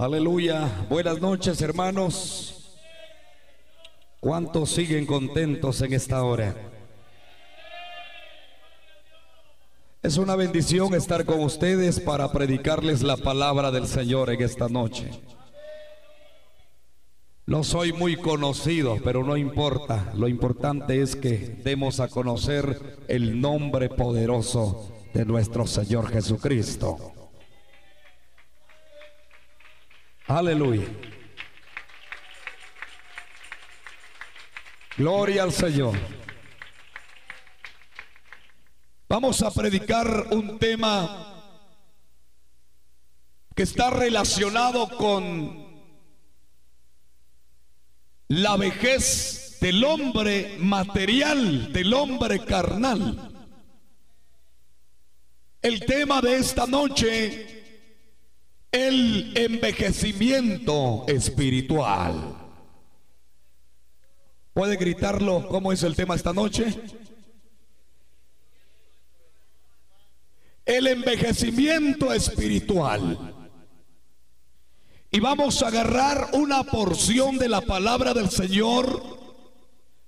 [0.00, 0.86] Aleluya.
[0.88, 2.78] Buenas noches, hermanos.
[4.20, 6.54] ¿Cuántos siguen contentos en esta hora?
[10.00, 15.10] Es una bendición estar con ustedes para predicarles la palabra del Señor en esta noche.
[17.46, 20.12] No soy muy conocido, pero no importa.
[20.14, 27.17] Lo importante es que demos a conocer el nombre poderoso de nuestro Señor Jesucristo.
[30.28, 30.86] Aleluya.
[34.98, 35.96] Gloria al Señor.
[39.08, 41.34] Vamos a predicar un tema
[43.56, 45.66] que está relacionado con
[48.28, 53.32] la vejez del hombre material, del hombre carnal.
[55.62, 57.57] El tema de esta noche
[58.72, 62.36] el envejecimiento espiritual.
[64.52, 66.74] ¿Puede gritarlo cómo es el tema esta noche?
[70.66, 73.34] El envejecimiento espiritual.
[75.10, 79.18] Y vamos a agarrar una porción de la palabra del Señor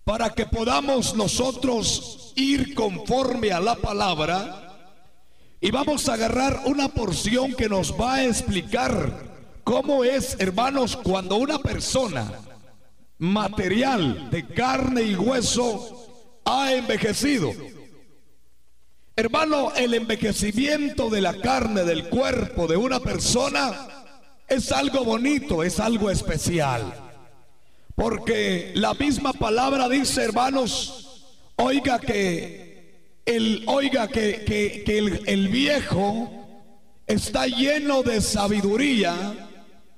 [0.05, 4.70] para que podamos nosotros ir conforme a la palabra
[5.61, 9.13] y vamos a agarrar una porción que nos va a explicar
[9.63, 12.33] cómo es, hermanos, cuando una persona
[13.19, 17.53] material de carne y hueso ha envejecido.
[19.15, 23.87] Hermano, el envejecimiento de la carne, del cuerpo de una persona
[24.49, 26.91] es algo bonito, es algo especial.
[27.95, 32.70] Porque la misma palabra dice, hermanos, oiga que
[33.37, 36.31] el, oiga, que, el, el viejo
[37.07, 39.49] está lleno de sabiduría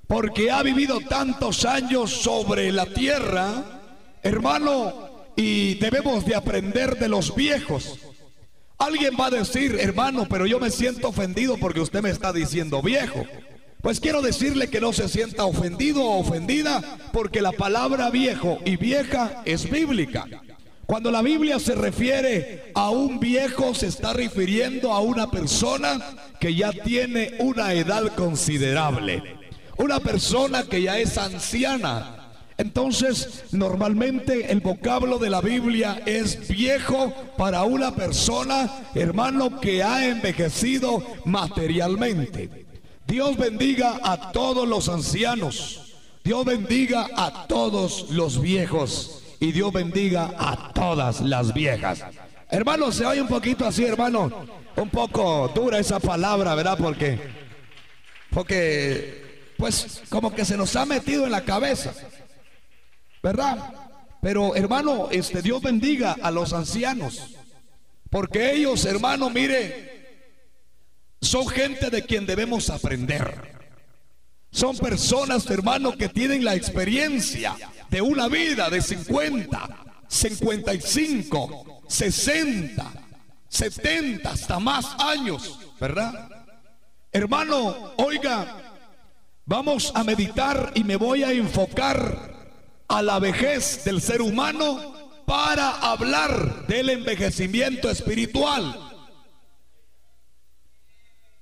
[0.06, 3.80] porque ha vivido tantos años sobre la tierra,
[4.22, 7.98] hermano, y debemos de aprender de los viejos.
[8.78, 12.82] Alguien va a decir, hermano, pero yo me siento ofendido porque usted me está diciendo
[12.82, 13.24] viejo.
[13.80, 18.76] Pues quiero decirle que no se sienta ofendido o ofendida porque la palabra viejo y
[18.76, 20.26] vieja es bíblica.
[20.86, 25.98] Cuando la Biblia se refiere a un viejo, se está refiriendo a una persona
[26.40, 29.22] que ya tiene una edad considerable.
[29.78, 32.18] Una persona que ya es anciana.
[32.58, 40.06] Entonces, normalmente el vocablo de la Biblia es viejo para una persona, hermano, que ha
[40.06, 42.66] envejecido materialmente.
[43.06, 45.94] Dios bendiga a todos los ancianos.
[46.22, 52.04] Dios bendiga a todos los viejos y Dios bendiga a todas las viejas.
[52.48, 54.30] Hermano, se oye un poquito así, hermano.
[54.76, 56.78] Un poco dura esa palabra, ¿verdad?
[56.78, 57.18] Porque,
[58.30, 61.92] porque, pues, como que se nos ha metido en la cabeza,
[63.20, 63.58] ¿verdad?
[64.20, 67.36] Pero, hermano, este Dios bendiga a los ancianos,
[68.10, 70.36] porque ellos, hermano, mire,
[71.20, 73.61] son gente de quien debemos aprender.
[74.52, 77.56] Son personas, hermano, que tienen la experiencia
[77.88, 79.68] de una vida de 50,
[80.06, 82.92] 55, 60,
[83.48, 86.28] 70, hasta más años, ¿verdad?
[87.10, 88.58] Hermano, oiga,
[89.46, 92.52] vamos a meditar y me voy a enfocar
[92.88, 94.92] a la vejez del ser humano
[95.24, 98.91] para hablar del envejecimiento espiritual.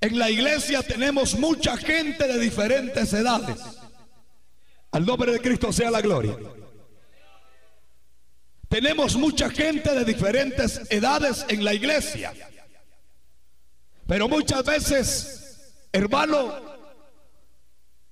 [0.00, 3.58] En la iglesia tenemos mucha gente de diferentes edades.
[4.92, 6.36] Al nombre de Cristo sea la gloria.
[8.68, 12.32] Tenemos mucha gente de diferentes edades en la iglesia.
[14.06, 16.54] Pero muchas veces, hermano,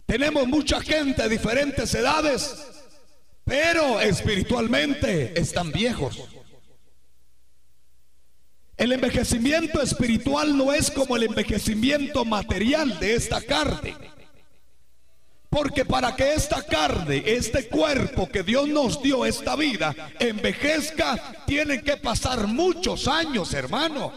[0.04, 2.66] tenemos mucha gente de diferentes edades,
[3.44, 6.28] pero espiritualmente están viejos.
[8.78, 13.96] El envejecimiento espiritual no es como el envejecimiento material de esta carne.
[15.50, 21.82] Porque para que esta carne, este cuerpo que Dios nos dio, esta vida, envejezca, tienen
[21.82, 24.12] que pasar muchos años, hermano.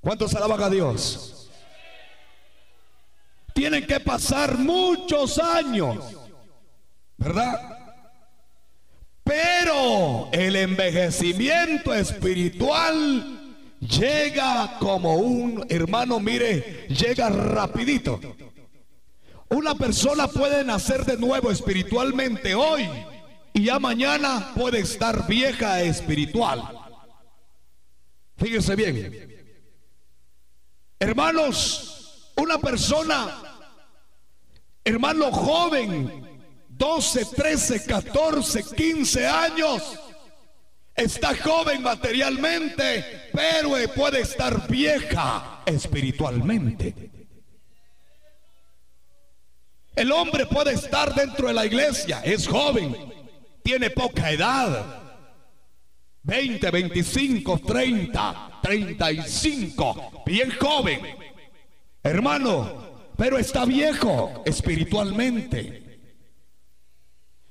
[0.00, 1.50] ¿Cuántos alaban a Dios?
[3.52, 5.98] Tienen que pasar muchos años,
[7.18, 7.77] ¿verdad?
[9.28, 18.18] Pero el envejecimiento espiritual llega como un hermano, mire, llega rapidito.
[19.50, 22.88] Una persona puede nacer de nuevo espiritualmente hoy
[23.52, 26.62] y ya mañana puede estar vieja espiritual.
[28.38, 29.52] Fíjense bien.
[30.98, 33.42] Hermanos, una persona
[34.84, 36.37] hermano joven,
[36.78, 39.82] 12, 13, 14, 15 años,
[40.94, 47.10] está joven materialmente, pero puede estar vieja espiritualmente.
[49.96, 52.94] El hombre puede estar dentro de la iglesia, es joven,
[53.64, 55.02] tiene poca edad.
[56.22, 61.00] 20, 25, 30, 35, bien joven.
[62.04, 65.87] Hermano, pero está viejo espiritualmente.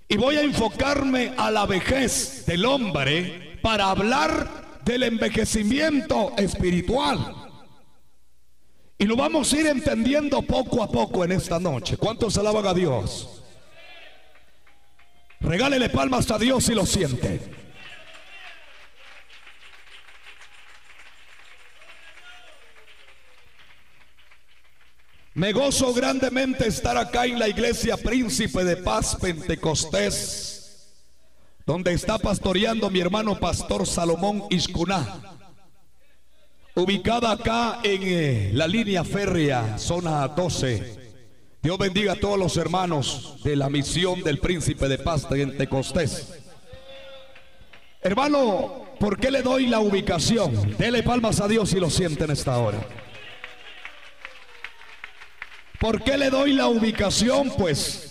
[0.07, 7.35] Y voy a enfocarme a la vejez del hombre para hablar del envejecimiento espiritual.
[8.97, 11.97] Y lo vamos a ir entendiendo poco a poco en esta noche.
[11.97, 13.43] ¿Cuántos alaban a Dios?
[15.39, 17.66] Regálele palmas a Dios si lo siente.
[25.37, 30.95] Me gozo grandemente estar acá en la iglesia Príncipe de Paz Pentecostés,
[31.63, 35.37] donde está pastoreando mi hermano pastor Salomón Iscuná
[36.73, 41.11] ubicada acá en eh, la línea férrea, zona 12.
[41.61, 46.33] Dios bendiga a todos los hermanos de la misión del príncipe de paz Pentecostés.
[48.01, 50.75] Hermano, ¿por qué le doy la ubicación?
[50.79, 53.06] Dele palmas a Dios si lo siente en esta hora.
[55.79, 57.51] ¿Por qué le doy la ubicación?
[57.55, 58.09] Pues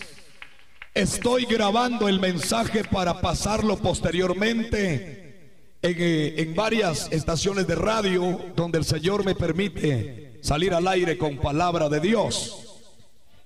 [0.94, 8.84] estoy grabando el mensaje para pasarlo posteriormente eh, en, varias estaciones de radio donde el
[8.84, 12.84] Señor me permite salir al aire con palabra de Dios.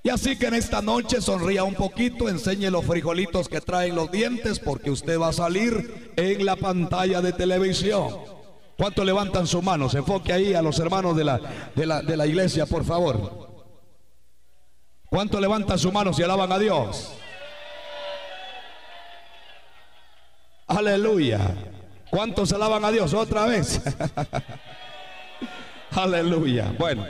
[0.03, 4.13] Y así que en esta noche sonría un poquito, enseñe los frijolitos que traen los
[4.13, 8.19] dientes porque usted va a salir en la pantalla de televisión.
[8.77, 9.95] ¿Cuánto levantan sus manos?
[9.95, 11.41] Enfoque ahí a los hermanos de la,
[11.75, 13.50] de la, de la iglesia, por favor.
[15.11, 17.11] ¿Cuánto levantan sus manos y alaban a Dios?
[20.69, 21.57] Aleluya.
[22.11, 23.81] ¿Cuántos alaban a Dios otra vez?
[25.91, 26.73] Aleluya.
[26.79, 27.05] Bueno.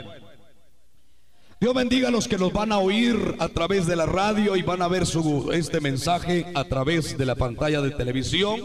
[1.59, 4.63] Dios bendiga a los que nos van a oír a través de la radio y
[4.63, 5.03] van a ver
[5.53, 8.61] este mensaje a través de la pantalla de televisión.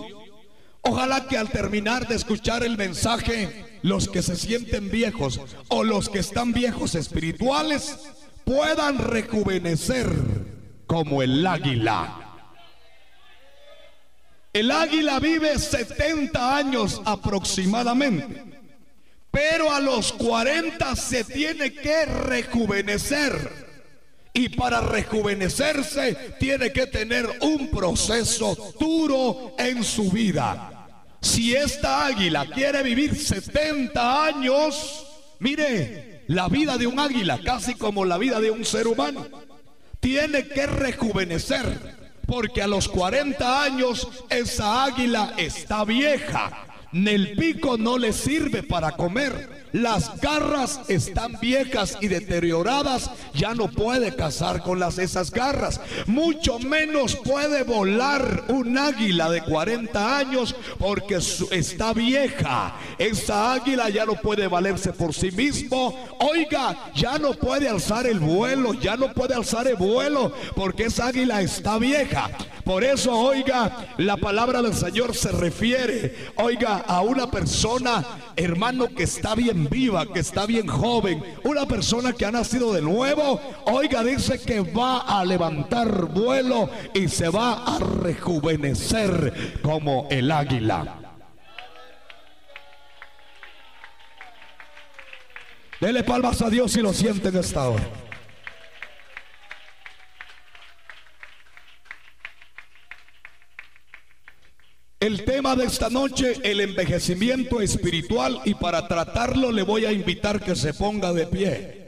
[0.81, 6.09] Ojalá que al terminar de escuchar el mensaje, los que se sienten viejos o los
[6.09, 8.16] que están viejos espirituales
[8.47, 10.07] puedan rejuvenecer
[10.87, 12.45] como el águila.
[14.53, 18.45] El águila vive 70 años aproximadamente,
[19.33, 23.67] pero a los 40 se tiene que rejuvenecer.
[24.33, 30.71] Y para rejuvenecerse tiene que tener un proceso duro en su vida.
[31.21, 35.05] Si esta águila quiere vivir 70 años,
[35.41, 39.27] mire, la vida de un águila, casi como la vida de un ser humano,
[40.01, 41.97] tiene que rejuvenecer
[42.27, 46.66] porque a los 40 años esa águila está vieja.
[47.05, 49.67] El pico no le sirve para comer.
[49.73, 53.11] Las garras están viejas y deterioradas.
[53.35, 55.81] Ya no puede cazar con las esas garras.
[56.07, 61.19] Mucho menos puede volar un águila de 40 años porque
[61.51, 62.75] está vieja.
[62.97, 65.95] Esa águila ya no puede valerse por sí mismo.
[66.21, 68.73] Oiga, ya no puede alzar el vuelo.
[68.73, 72.31] Ya no puede alzar el vuelo porque esa águila está vieja.
[72.67, 78.05] Por eso, oiga, la palabra del Señor se refiere, oiga, a una persona,
[78.37, 82.83] hermano, que está bien viva, que está bien joven, una persona que ha nacido de
[82.83, 90.31] nuevo, oiga, dice que va a levantar vuelo y se va a rejuvenecer como el
[90.31, 91.01] águila.
[95.81, 98.06] Dele palmas a Dios si lo siente en esta hora.
[104.99, 110.43] El tema de esta noche, el envejecimiento espiritual y para tratarlo le voy a invitar
[110.43, 111.87] que se ponga de pie.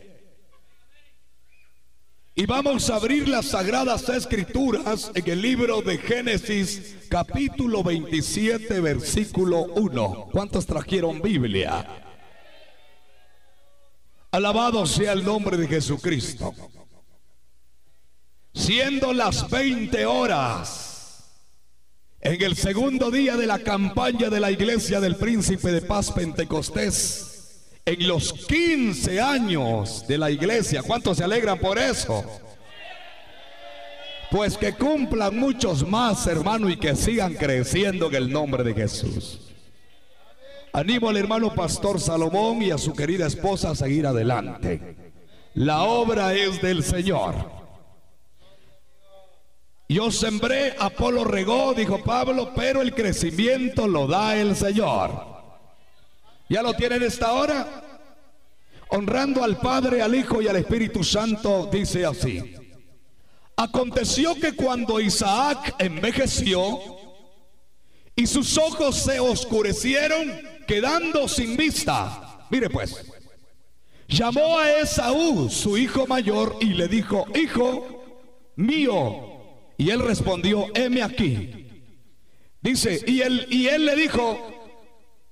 [2.35, 9.63] Y vamos a abrir las sagradas escrituras en el libro de Génesis capítulo 27 versículo
[9.75, 10.29] 1.
[10.31, 12.05] ¿Cuántos trajeron Biblia?
[14.31, 16.55] Alabado sea el nombre de Jesucristo.
[18.53, 20.88] Siendo las 20 horas
[22.21, 27.29] en el segundo día de la campaña de la iglesia del príncipe de paz Pentecostés,
[27.85, 32.25] en los 15 años de la iglesia, ¿cuántos se alegran por eso?
[34.31, 39.41] Pues que cumplan muchos más, hermano, y que sigan creciendo en el nombre de Jesús.
[40.75, 44.97] Animo al hermano pastor Salomón y a su querida esposa a seguir adelante.
[45.55, 47.58] La obra es del Señor.
[49.91, 55.25] Yo sembré, Apolo regó, dijo Pablo, pero el crecimiento lo da el Señor.
[56.51, 58.01] ¿Ya lo tienen esta hora?
[58.91, 62.55] Honrando al Padre, al Hijo y al Espíritu Santo, dice así.
[63.57, 66.79] Aconteció que cuando Isaac envejeció
[68.15, 73.07] y sus ojos se oscurecieron, quedando sin vista, mire pues,
[74.07, 79.38] llamó a Esaú, su hijo mayor, y le dijo, hijo mío.
[79.79, 81.67] Y él respondió, heme aquí.
[82.61, 84.75] Dice, y él, y él le dijo,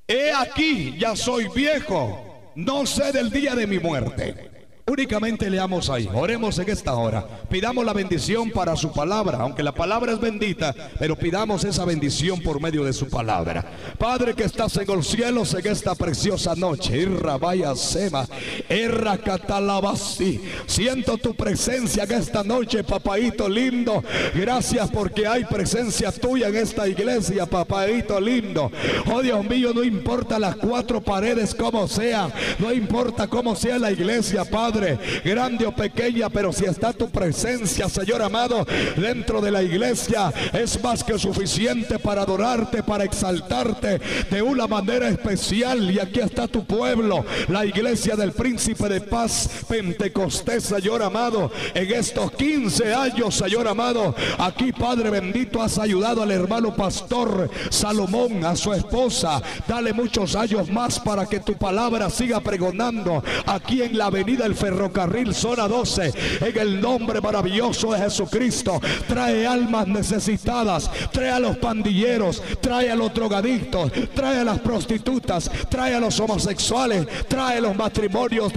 [0.07, 4.56] he aquí, ya soy viejo, no sé del día de mi muerte.
[4.89, 9.75] Únicamente leamos ahí, oremos en esta hora, pidamos la bendición para su palabra, aunque la
[9.75, 13.65] palabra es bendita, pero pidamos esa bendición por medio de su palabra.
[13.99, 18.29] Padre que estás en los cielos en esta preciosa noche, Irra vaya sema,
[18.71, 24.05] Irra catalabasi, siento tu presencia en esta noche, papaito lindo,
[24.37, 28.71] gracias porque hay presencia tuya en esta iglesia, papaito lindo.
[29.13, 33.91] Oh Dios mío, no importa las cuatro paredes como sea, no importa cómo sea la
[33.91, 34.76] iglesia, Padre
[35.25, 38.67] grande o pequeña, pero si está tu presencia, Señor amado,
[38.97, 45.09] dentro de la iglesia, es más que suficiente para adorarte, para exaltarte de una manera
[45.09, 45.91] especial.
[45.91, 51.93] Y aquí está tu pueblo, la iglesia del príncipe de paz, Pentecostés, Señor amado, en
[51.93, 58.57] estos 15 años, Señor amado, aquí, Padre bendito, has ayudado al hermano pastor Salomón, a
[58.57, 59.43] su esposa.
[59.67, 64.55] Dale muchos años más para que tu palabra siga pregonando aquí en la avenida El
[64.67, 68.81] ferrocarril zona 12 en el nombre maravilloso de Jesucristo.
[69.07, 75.49] Trae almas necesitadas, trae a los pandilleros, trae a los drogadictos, trae a las prostitutas,
[75.69, 78.53] trae a los homosexuales, trae a los matrimonios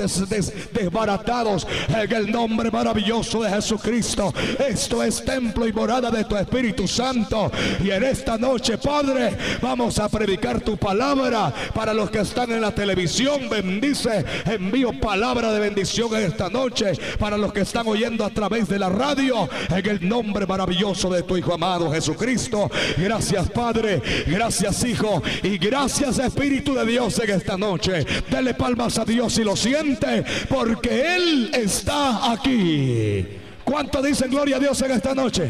[0.74, 4.34] desbaratados en el nombre maravilloso de Jesucristo.
[4.68, 7.52] Esto es templo y morada de tu Espíritu Santo.
[7.84, 12.62] Y en esta noche, Padre, vamos a predicar tu palabra para los que están en
[12.62, 13.48] la televisión.
[13.48, 18.70] Bendice, envío palabra de bendición en esta noche para los que están oyendo a través
[18.70, 22.72] de la radio en el nombre maravilloso de tu Hijo amado Jesucristo.
[22.98, 28.06] Gracias Padre, gracias Hijo y gracias Espíritu de Dios en esta noche.
[28.30, 33.28] Dele palmas a Dios y lo siente porque Él está aquí.
[33.66, 35.50] ¿Cuántos dicen gloria a Dios en esta noche?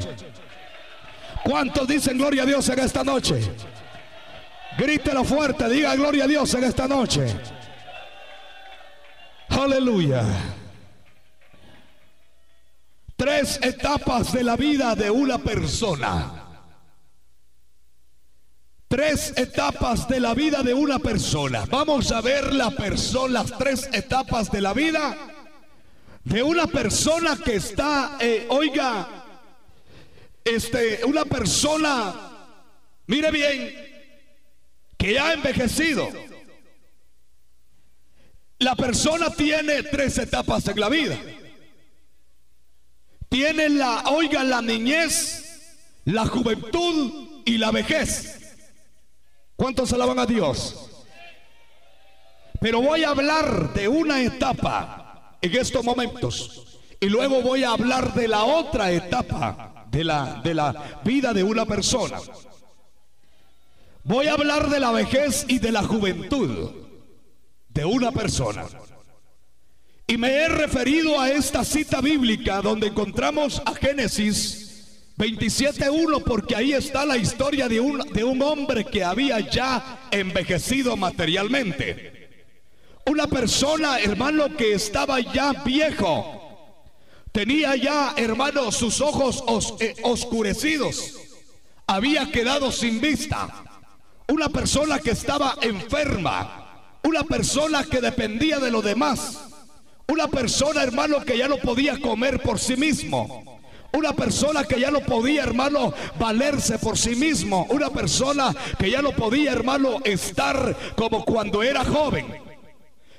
[1.44, 3.39] ¿Cuántos dicen gloria a Dios en esta noche?
[4.79, 7.27] Grítelo fuerte, diga gloria a Dios en esta noche.
[9.60, 10.24] Aleluya.
[13.18, 16.46] Tres etapas de la vida de una persona.
[18.88, 21.66] Tres etapas de la vida de una persona.
[21.70, 25.18] Vamos a ver la persona, las tres etapas de la vida
[26.24, 29.10] de una persona que está, eh, oiga,
[30.46, 32.16] este, una persona,
[33.08, 33.74] mire bien,
[34.98, 36.29] que ha envejecido.
[38.60, 41.18] La persona tiene tres etapas en la vida.
[43.30, 48.58] Tiene la, oiga, la niñez, la juventud y la vejez.
[49.56, 51.06] ¿Cuántos alaban a Dios?
[52.60, 56.80] Pero voy a hablar de una etapa en estos momentos.
[57.00, 61.44] Y luego voy a hablar de la otra etapa de la, de la vida de
[61.44, 62.20] una persona.
[64.04, 66.88] Voy a hablar de la vejez y de la juventud
[67.80, 68.66] de una persona.
[70.06, 76.74] Y me he referido a esta cita bíblica donde encontramos a Génesis 27.1 porque ahí
[76.74, 82.28] está la historia de un, de un hombre que había ya envejecido materialmente.
[83.06, 86.84] Una persona, hermano, que estaba ya viejo.
[87.32, 89.42] Tenía ya, hermano, sus ojos
[89.80, 91.14] eh, oscurecidos.
[91.88, 93.64] Había quedado sin vista.
[94.28, 96.69] Una persona que estaba enferma
[97.03, 99.39] una persona que dependía de lo demás.
[100.08, 103.60] Una persona, hermano, que ya no podía comer por sí mismo.
[103.91, 107.65] Una persona que ya no podía, hermano, valerse por sí mismo.
[107.70, 112.27] Una persona que ya no podía, hermano, estar como cuando era joven.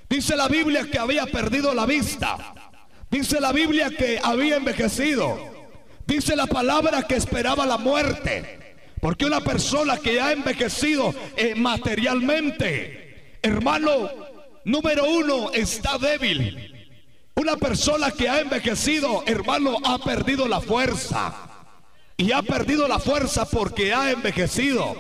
[0.08, 2.54] Dice la Biblia que había perdido la vista.
[3.10, 5.38] Dice la Biblia que había envejecido.
[6.06, 8.74] Dice la palabra que esperaba la muerte.
[9.00, 13.09] Porque una persona que ha envejecido eh, materialmente,
[13.42, 14.10] Hermano,
[14.64, 16.90] número uno, está débil.
[17.34, 21.34] Una persona que ha envejecido, hermano, ha perdido la fuerza.
[22.16, 24.94] Y ha perdido la fuerza porque ha envejecido.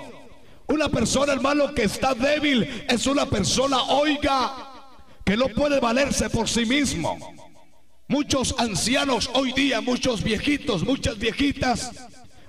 [0.66, 4.70] Una persona, hermano, que está débil es una persona, oiga,
[5.24, 7.18] que no puede valerse por sí mismo.
[8.08, 11.92] Muchos ancianos hoy día, muchos viejitos, muchas viejitas,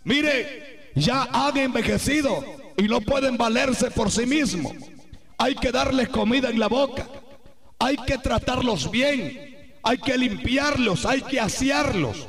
[0.04, 2.44] mire, ya han envejecido
[2.78, 4.74] y no pueden valerse por sí mismos.
[5.42, 7.08] Hay que darles comida en la boca.
[7.80, 9.58] Hay que tratarlos bien.
[9.82, 11.04] Hay que limpiarlos.
[11.04, 12.28] Hay que asearlos.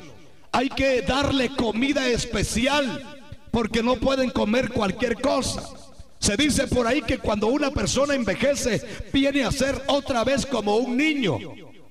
[0.51, 5.63] Hay que darle comida especial porque no pueden comer cualquier cosa.
[6.21, 10.77] Se dice por ahí que cuando una persona envejece viene a ser otra vez como
[10.77, 11.39] un niño.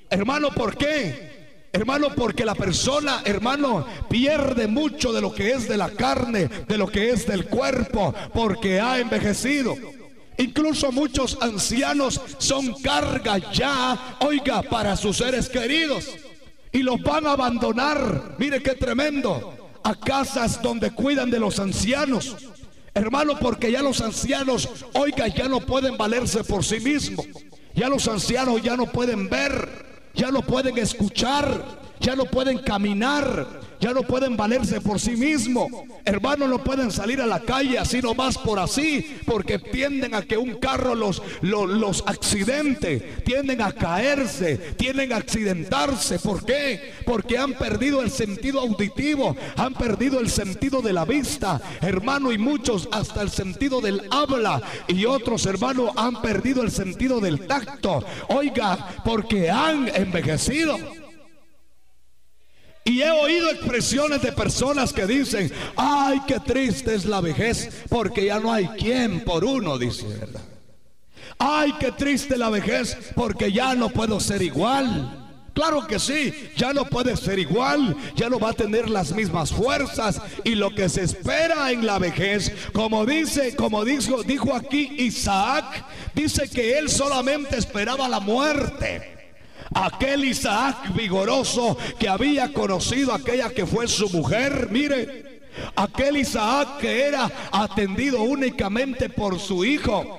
[0.10, 1.70] Hermano, ¿por qué?
[1.72, 6.78] Hermano, porque la persona, hermano, pierde mucho de lo que es de la carne, de
[6.80, 9.76] lo que es del cuerpo, porque ha envejecido.
[10.42, 16.08] Incluso muchos ancianos son carga ya, oiga, para sus seres queridos.
[16.72, 22.36] Y los van a abandonar, mire qué tremendo, a casas donde cuidan de los ancianos.
[22.94, 27.26] Hermano, porque ya los ancianos, oiga, ya no pueden valerse por sí mismos.
[27.74, 31.64] Ya los ancianos ya no pueden ver ya no pueden escuchar,
[32.00, 33.48] ya no pueden caminar,
[33.82, 35.68] ya no pueden valerse por sí mismos.
[36.06, 40.38] Hermanos, no pueden salir a la calle así nomás por así, porque tienden a que
[40.38, 46.20] un carro los, los, accidente, tienden a caerse, tienden a accidentarse.
[46.20, 46.94] ¿Por qué?
[47.06, 52.38] Porque han perdido el sentido auditivo, han perdido el sentido de la vista, hermano, y
[52.38, 58.04] muchos hasta el sentido del habla, y otros, hermanos, han perdido el sentido del tacto.
[58.30, 61.01] Oiga, porque han envejecido.
[62.84, 68.26] Y he oído expresiones de personas que dicen, ay, qué triste es la vejez, porque
[68.26, 70.42] ya no hay quien por uno, dice, ¿verdad?
[71.38, 75.18] Ay, qué triste la vejez, porque ya no puedo ser igual.
[75.54, 79.52] Claro que sí, ya no puede ser igual, ya no va a tener las mismas
[79.52, 84.96] fuerzas y lo que se espera en la vejez, como dice, como dijo, dijo aquí
[84.98, 85.86] Isaac,
[86.16, 89.21] dice que él solamente esperaba la muerte.
[89.74, 95.42] Aquel Isaac vigoroso que había conocido aquella que fue su mujer, mire,
[95.76, 100.18] aquel Isaac que era atendido únicamente por su hijo.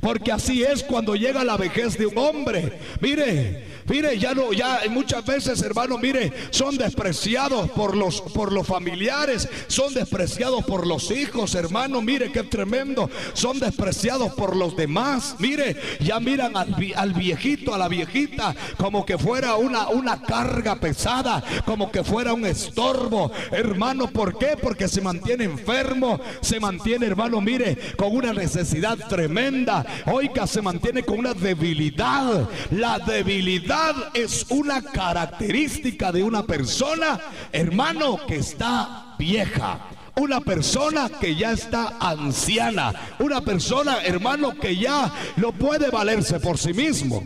[0.00, 2.78] Porque así es cuando llega la vejez de un hombre.
[3.00, 8.64] Mire, Mire, ya no, ya muchas veces, hermano, mire, son despreciados por los, por los
[8.64, 15.34] familiares, son despreciados por los hijos, hermano, mire qué tremendo, son despreciados por los demás.
[15.40, 21.42] Mire, ya miran al, viejito, a la viejita, como que fuera una, una carga pesada,
[21.64, 23.32] como que fuera un estorbo.
[23.50, 24.56] Hermano, ¿por qué?
[24.56, 29.84] Porque se mantiene enfermo, se mantiene, hermano, mire, con una necesidad tremenda.
[30.06, 32.48] Oiga, se mantiene con una debilidad.
[32.70, 33.79] La debilidad
[34.14, 37.20] es una característica de una persona,
[37.52, 39.88] hermano, que está vieja.
[40.16, 42.92] Una persona que ya está anciana.
[43.18, 47.24] Una persona, hermano, que ya no puede valerse por sí mismo.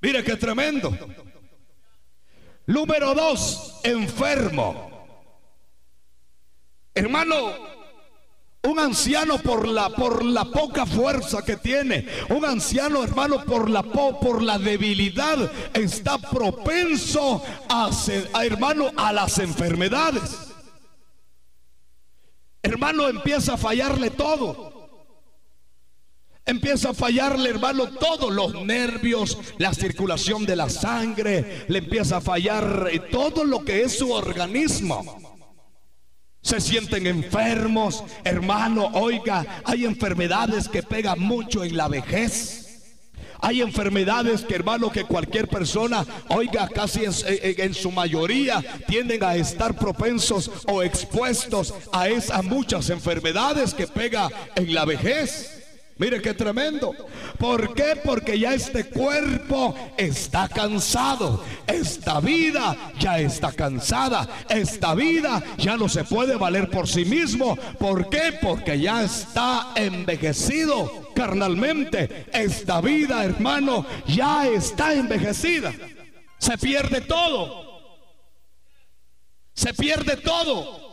[0.00, 0.96] Mire qué tremendo.
[2.66, 5.06] Número dos, enfermo.
[6.94, 7.75] Hermano,
[8.66, 12.06] un anciano por la, por la poca fuerza que tiene.
[12.30, 17.90] Un anciano, hermano, por la, por la debilidad está propenso a,
[18.44, 20.54] hermano, a las enfermedades.
[22.62, 24.74] Hermano, empieza a fallarle todo.
[26.44, 32.20] Empieza a fallarle, hermano, todos los nervios, la circulación de la sangre, le empieza a
[32.20, 35.35] fallar todo lo que es su organismo
[36.46, 38.04] se sienten enfermos.
[38.22, 42.62] Hermano, oiga, hay enfermedades que pegan mucho en la vejez.
[43.40, 49.76] Hay enfermedades que hermano que cualquier persona, oiga, casi en, su mayoría tienden a estar
[49.76, 55.55] propensos o expuestos a esas muchas enfermedades que pega en la vejez.
[55.98, 56.94] Mire qué tremendo.
[57.38, 57.98] ¿Por qué?
[58.04, 61.42] Porque ya este cuerpo está cansado.
[61.66, 64.28] Esta vida ya está cansada.
[64.50, 67.56] Esta vida ya no se puede valer por sí mismo.
[67.78, 68.38] ¿Por qué?
[68.42, 72.26] Porque ya está envejecido carnalmente.
[72.30, 75.72] Esta vida, hermano, ya está envejecida.
[76.36, 77.64] Se pierde todo.
[79.54, 80.84] Se pierde todo.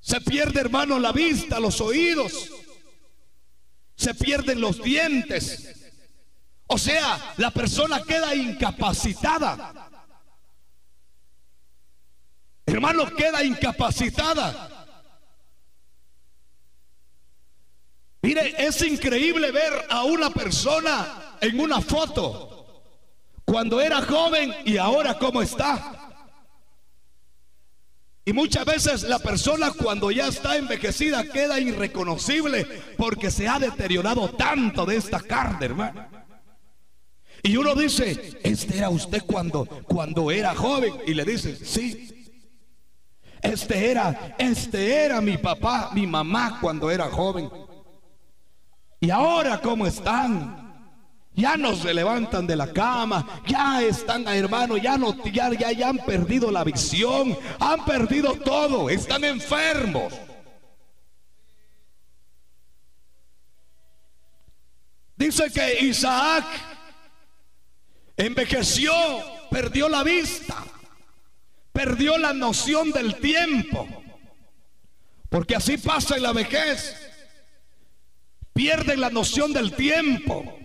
[0.00, 2.63] Se pierde, hermano, la vista, los oídos
[3.96, 5.92] se pierden los dientes.
[6.66, 9.90] O sea, la persona queda incapacitada.
[12.66, 14.70] Hermano, queda incapacitada.
[18.22, 22.54] Mire, es increíble ver a una persona en una foto
[23.44, 26.03] cuando era joven y ahora cómo está.
[28.26, 34.30] Y muchas veces la persona cuando ya está envejecida queda irreconocible porque se ha deteriorado
[34.30, 36.06] tanto de esta carne, hermano.
[37.42, 40.94] Y uno dice, este era usted cuando, cuando era joven.
[41.06, 42.10] Y le dice, sí.
[43.42, 47.50] Este era, este era mi papá, mi mamá cuando era joven.
[49.00, 50.63] Y ahora cómo están?
[51.36, 55.88] Ya no se levantan de la cama, ya están, hermano, ya no, ya, ya, ya
[55.88, 60.12] han perdido la visión, han perdido todo, están enfermos.
[65.16, 66.44] Dice que Isaac
[68.16, 68.92] envejeció,
[69.50, 70.64] perdió la vista,
[71.72, 73.88] perdió la noción del tiempo,
[75.28, 76.94] porque así pasa en la vejez,
[78.52, 80.63] pierden la noción del tiempo.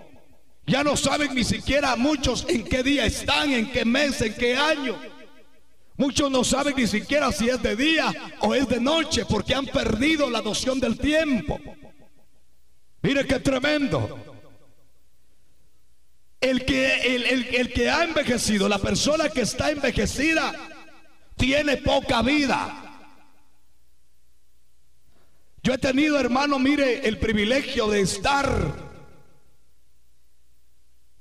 [0.69, 4.55] Ya no saben ni siquiera muchos en qué día están, en qué mes, en qué
[4.55, 4.99] año.
[5.97, 9.65] Muchos no saben ni siquiera si es de día o es de noche porque han
[9.65, 11.60] perdido la noción del tiempo.
[13.01, 14.23] Mire qué tremendo.
[16.39, 20.53] El que, el, que ha envejecido, la persona que está envejecida,
[21.36, 23.10] tiene poca vida.
[25.63, 28.88] Yo he tenido, hermano, mire, el privilegio de estar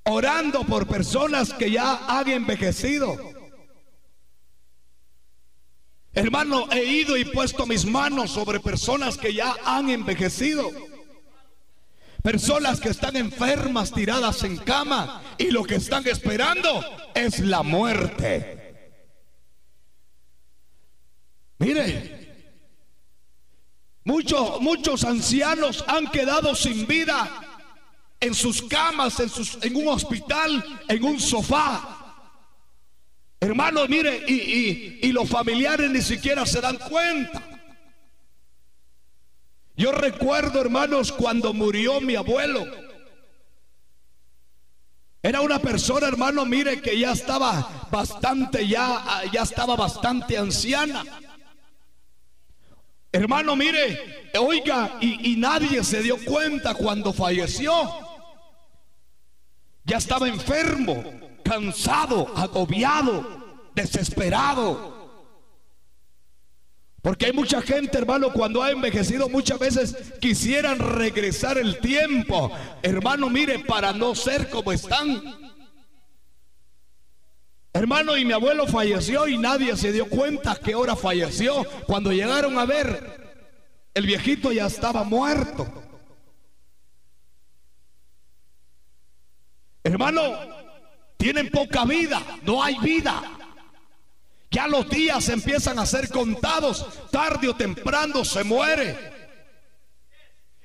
[0.09, 3.17] orando por personas que ya han envejecido.
[6.15, 10.71] Hermano, he ido y puesto mis manos sobre personas que ya han envejecido.
[12.23, 18.57] Personas que están enfermas, tiradas en cama y lo que están esperando es la muerte.
[21.59, 22.57] Mire,
[24.05, 27.48] muchos, muchos ancianos han quedado sin vida
[28.21, 31.95] en sus camas, en, sus, en un hospital, en un sofá.
[33.41, 37.43] Hermano, mire, y, y, los familiares ni siquiera se dan cuenta.
[39.77, 42.67] Yo recuerdo, hermanos, cuando murió mi abuelo.
[45.23, 51.05] Era una persona, hermano, mire, que ya estaba bastante, ya, ya estaba bastante anciana.
[53.13, 58.08] Hermano, mire, oiga, y, y nadie se dio cuenta cuando falleció.
[59.89, 61.03] Ya estaba enfermo,
[61.43, 64.99] cansado, agobiado, desesperado.
[67.01, 72.53] Porque hay mucha gente, hermano, cuando ha envejecido muchas veces quisieran regresar el tiempo.
[72.83, 75.23] Hermano, mire, para no ser como están.
[77.73, 81.65] Hermano, y mi abuelo falleció y nadie se dio cuenta que hora falleció.
[81.87, 83.31] Cuando llegaron a ver,
[83.95, 85.88] el viejito ya estaba muerto.
[89.89, 90.39] Hermano,
[91.17, 93.23] tienen poca vida, no hay vida.
[94.51, 98.97] Ya los días empiezan a ser contados, tarde o temprano se muere.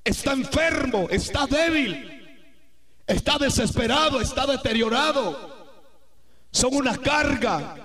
[0.04, 2.38] Está enfermo, está débil,
[3.08, 5.80] está desesperado, está deteriorado.
[6.52, 7.83] Son una carga.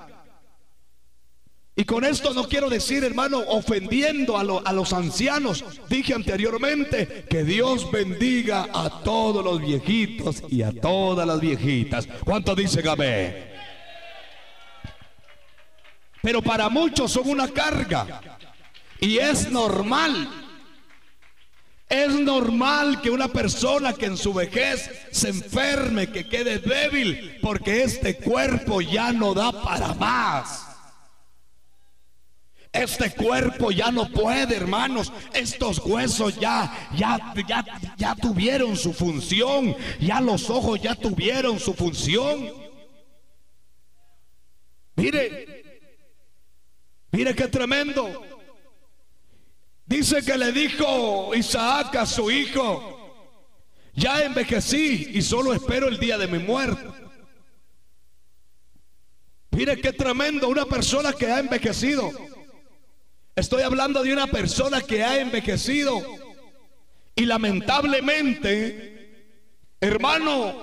[1.79, 5.65] Y con esto no quiero decir, hermano, ofendiendo a, los ancianos.
[5.89, 12.09] Dije anteriormente que Dios bendiga a todos los viejitos y a todas las viejitas.
[12.25, 13.49] ¿Cuánto dice amén?
[16.21, 18.23] Pero para muchos son una carga.
[18.99, 20.29] Y es normal.
[21.89, 27.85] Es normal que una persona que en su vejez se enferme, que quede débil, porque
[27.85, 30.68] este cuerpo ya no da para más.
[32.83, 35.13] Este cuerpo ya no puede, hermanos.
[35.33, 37.65] Estos huesos ya, ya, ya,
[37.97, 39.77] ya tuvieron su función.
[40.01, 42.53] Ya los ojos ya tuvieron su función.
[44.95, 45.83] Mire,
[47.11, 48.23] mire qué tremendo.
[49.87, 52.95] Dice que le dijo Isaac a su hijo,
[53.95, 56.85] ya envejecí y solo espero el día de mi muerte.
[59.51, 62.13] Mire qué tremendo, una persona que ha envejecido
[63.39, 66.03] Estoy hablando de una persona que ha envejecido
[67.15, 69.37] y lamentablemente,
[69.81, 70.57] hermano,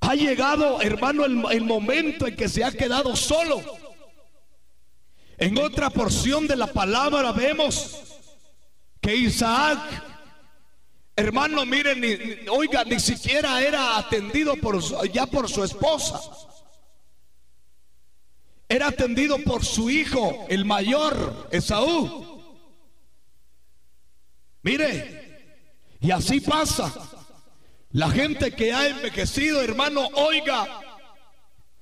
[0.00, 3.62] ha llegado, hermano, el, momento en que se ha quedado solo.
[5.36, 8.02] En otra porción de la palabra vemos
[9.00, 9.78] que Isaac,
[11.14, 12.02] hermano, miren,
[12.50, 14.82] oiga, ni siquiera era atendido por,
[15.12, 16.20] ya por su esposa
[18.68, 22.56] era atendido por su hijo, el mayor, Esaú.
[24.62, 26.92] Mire, y así pasa.
[27.92, 30.80] La gente que ha envejecido, hermano, oiga,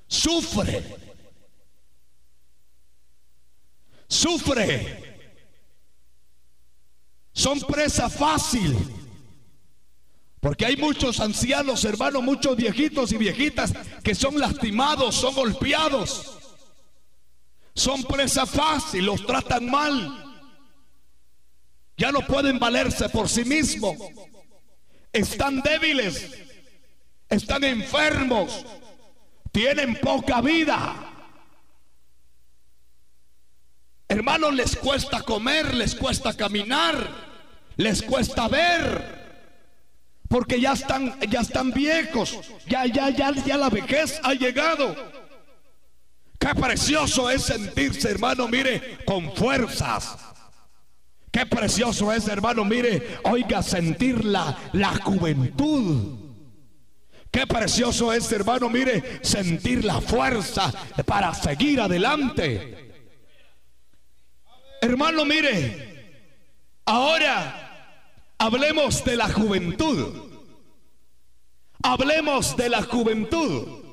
[0.07, 0.85] sufre.
[4.07, 5.05] Sufre.
[7.33, 8.77] Son presa fácil.
[10.39, 13.73] Porque hay muchos ancianos, hermanos, muchos viejitos y viejitas
[14.05, 16.36] que son lastimados, son golpeados
[17.77, 20.25] Son presa fácil, los tratan mal.
[21.99, 23.97] Ya no pueden valerse por sí mismos.
[25.13, 26.31] Están débiles,
[27.29, 28.65] están enfermos,
[29.53, 30.95] tienen poca vida.
[34.09, 36.97] Hermanos, les cuesta comer, les cuesta caminar,
[37.77, 39.27] les cuesta ver.
[40.29, 45.16] Porque ya están, ya están viejos, ya, ya, ya, ya la vejez ha llegado.
[46.39, 50.17] Qué precioso es sentirse, hermano, mire, con fuerzas.
[51.31, 56.19] Qué precioso es, hermano, mire, oiga, sentir la, la juventud.
[57.31, 60.73] Qué precioso es, hermano, mire, sentir la fuerza
[61.05, 62.95] para seguir adelante.
[64.81, 66.23] Hermano, mire,
[66.87, 70.31] ahora hablemos de la juventud.
[71.83, 73.86] Hablemos de la juventud.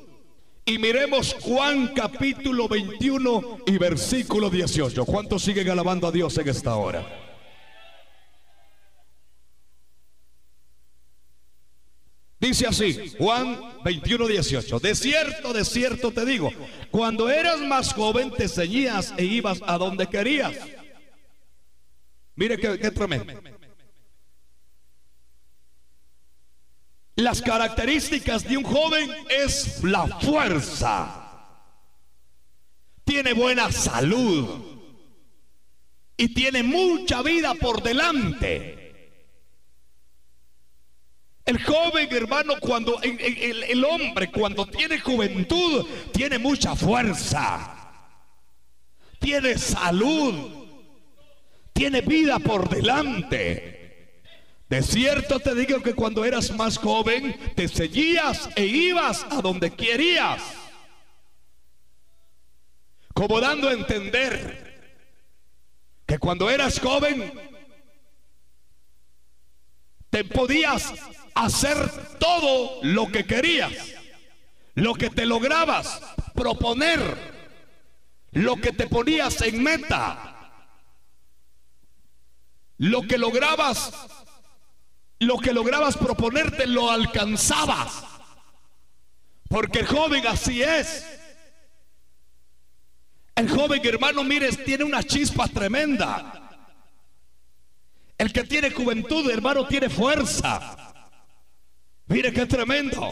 [0.65, 5.04] Y miremos Juan capítulo 21 y versículo 18.
[5.06, 7.06] ¿Cuántos siguen alabando a Dios en esta hora?
[12.39, 14.80] Dice así, Juan 21, 18.
[14.80, 16.49] De cierto, de cierto te digo,
[16.91, 20.54] cuando eras más joven te ceñías e ibas a donde querías.
[22.36, 23.34] Mire qué, qué tremendo.
[27.15, 31.19] Las características de un joven es la fuerza.
[33.04, 34.73] Tiene buena salud.
[36.17, 38.84] Y tiene mucha vida por delante.
[41.45, 48.10] El joven hermano, cuando el, el, hombre, cuando tiene juventud, tiene mucha fuerza,
[49.19, 50.67] tiene salud,
[51.73, 53.83] tiene vida por delante.
[54.74, 59.70] De cierto te digo que cuando eras más joven te seguías e ibas a donde
[59.70, 60.42] querías.
[63.14, 64.98] Como dando a entender
[66.08, 67.32] que cuando eras joven
[70.10, 70.92] te podías
[71.36, 71.78] hacer
[72.18, 73.74] todo lo que querías,
[74.74, 76.02] lo que te lograbas
[76.34, 77.00] proponer,
[78.32, 80.52] lo que te ponías en meta,
[82.80, 84.23] lo que lograbas
[85.24, 88.04] lo que lograbas proponerte lo alcanzabas.
[89.48, 91.06] Porque el joven así es.
[93.36, 96.40] El joven hermano, mires, tiene una chispa tremenda.
[98.18, 100.94] El que tiene juventud, hermano, tiene fuerza.
[102.08, 103.12] Mire qué tremendo.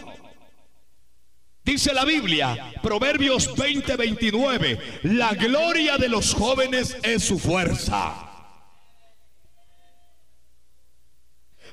[1.64, 8.31] Dice la Biblia, Proverbios 20, 29, la gloria de los jóvenes es su fuerza.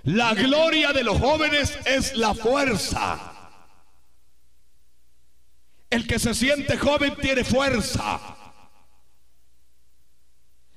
[0.05, 3.33] La gloria de los jóvenes es la fuerza.
[5.91, 8.21] El que se siente joven tiene fuerza.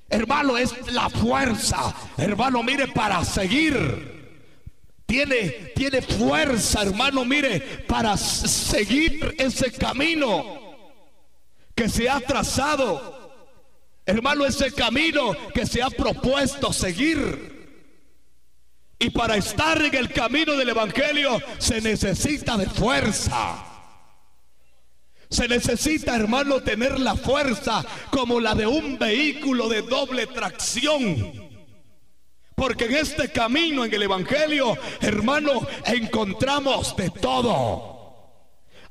[0.08, 1.94] Hermano, es la fuerza.
[2.16, 4.20] Hermano, mire, para seguir.
[5.06, 10.60] Tiene, tiene fuerza, hermano, mire, para seguir ese camino
[11.74, 13.20] que se ha trazado.
[14.06, 17.51] Hermano, ese camino que se ha propuesto seguir.
[19.02, 23.64] Y para estar en el camino del Evangelio se necesita de fuerza.
[25.28, 31.32] Se necesita, hermano, tener la fuerza como la de un vehículo de doble tracción.
[32.54, 37.91] Porque en este camino, en el Evangelio, hermano, encontramos de todo.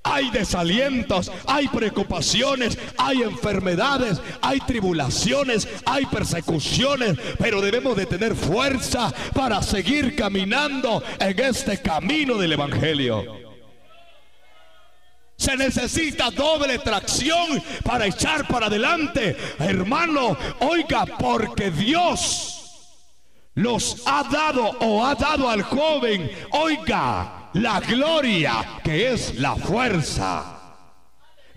[0.04, 9.14] Hay desalientos, hay preocupaciones, hay enfermedades, hay tribulaciones, hay persecuciones, pero debemos de tener fuerza
[9.34, 13.52] para seguir caminando en este camino del Evangelio.
[15.42, 19.36] Se necesita doble tracción para echar para adelante.
[19.58, 22.62] Hermano, oiga, porque Dios
[23.56, 30.58] los ha dado o ha dado al joven, oiga, la gloria que es la fuerza.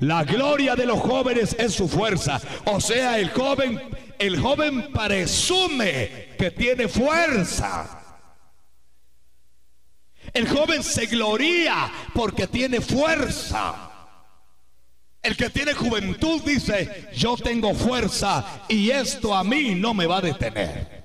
[0.01, 2.41] La gloria de los jóvenes es su fuerza.
[2.65, 3.81] O sea, el joven,
[4.19, 8.01] el joven presume que tiene fuerza.
[10.33, 13.91] El joven se gloria porque tiene fuerza.
[15.23, 20.19] El que tiene juventud dice, yo tengo fuerza y esto a mí no me va
[20.19, 21.04] a detener.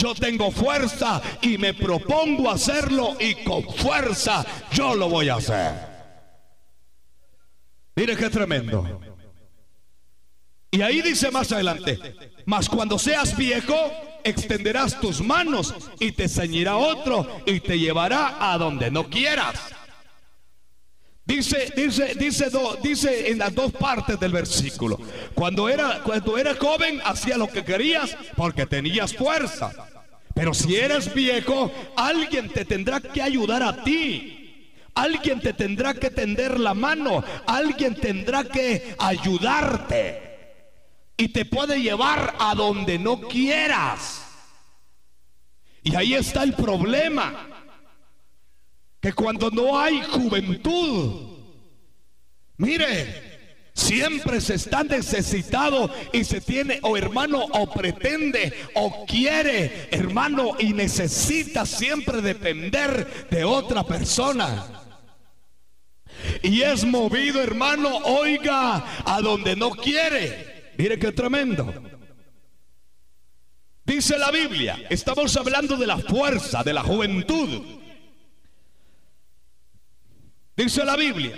[0.00, 5.74] Yo tengo fuerza y me propongo hacerlo y con fuerza yo lo voy a hacer.
[7.96, 8.98] Mire qué tremendo.
[10.70, 13.74] Y ahí dice más adelante, mas cuando seas viejo,
[14.24, 19.60] extenderás tus manos y te ceñirá otro y te llevará a donde no quieras.
[21.26, 22.50] Dice, dice, dice,
[22.82, 24.98] dice en las dos partes del versículo.
[25.34, 29.89] Cuando era, cuando era joven, hacía lo que querías porque tenías fuerza.
[30.40, 34.72] Pero si eres viejo, alguien te tendrá que ayudar a ti.
[34.94, 37.22] Alguien te tendrá que tender la mano.
[37.46, 40.64] Alguien tendrá que ayudarte.
[41.18, 44.24] Y te puede llevar a donde no quieras.
[45.82, 47.46] Y ahí está el problema
[48.98, 51.36] que cuando no hay juventud,
[52.56, 53.29] mire,
[53.74, 60.72] siempre se está necesitado y se tiene o hermano o pretende o quiere hermano y
[60.72, 64.66] necesita siempre depender de otra persona.
[66.42, 70.72] Y es movido hermano, oiga, a donde no quiere.
[70.76, 71.72] Mire qué tremendo.
[73.84, 77.62] Dice la Biblia, estamos hablando de la fuerza, de la juventud.
[80.56, 81.34] Dice la Biblia.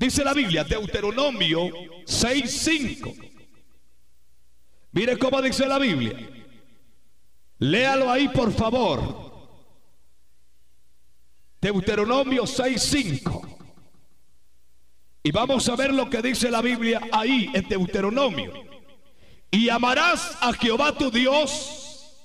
[0.00, 1.68] Dice la Biblia, Deuteronomio
[2.06, 3.14] 6:5.
[4.92, 6.16] Mire cómo dice la Biblia.
[7.58, 9.30] Léalo ahí, por favor.
[11.60, 13.42] Deuteronomio 6:5.
[15.22, 18.54] Y vamos a ver lo que dice la Biblia ahí en Deuteronomio.
[19.50, 22.16] Y amarás a Jehová tu Dios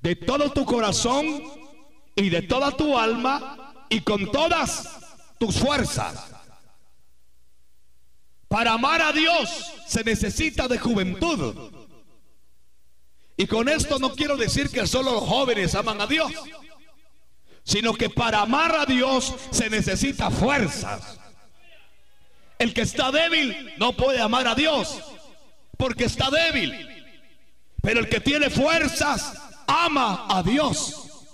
[0.00, 1.42] de todo tu corazón
[2.16, 4.98] y de toda tu alma y con todas
[5.38, 6.31] tus fuerzas.
[8.52, 11.56] Para amar a Dios se necesita de juventud.
[13.34, 16.30] Y con esto no quiero decir que solo los jóvenes aman a Dios,
[17.64, 21.18] sino que para amar a Dios se necesita fuerzas.
[22.58, 24.98] El que está débil no puede amar a Dios
[25.78, 26.74] porque está débil.
[27.80, 29.32] Pero el que tiene fuerzas
[29.66, 31.24] ama a Dios.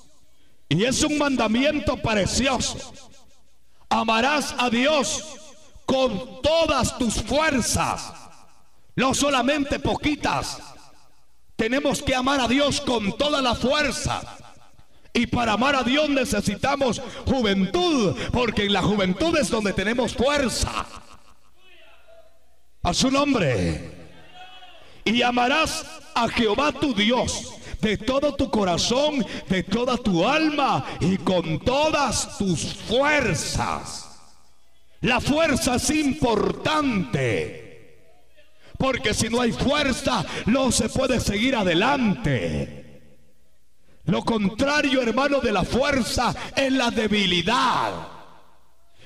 [0.68, 2.78] Y es un mandamiento precioso.
[3.88, 5.47] Amarás a Dios
[5.88, 8.12] con todas tus fuerzas,
[8.94, 10.58] no solamente poquitas.
[11.56, 14.20] Tenemos que amar a Dios con toda la fuerza.
[15.14, 20.84] Y para amar a Dios necesitamos juventud, porque en la juventud es donde tenemos fuerza.
[22.82, 23.90] A su nombre.
[25.06, 31.16] Y amarás a Jehová tu Dios de todo tu corazón, de toda tu alma y
[31.16, 34.07] con todas tus fuerzas.
[35.00, 37.68] La fuerza es importante.
[38.76, 43.02] Porque si no hay fuerza, no se puede seguir adelante.
[44.04, 48.08] Lo contrario, hermano, de la fuerza es la debilidad.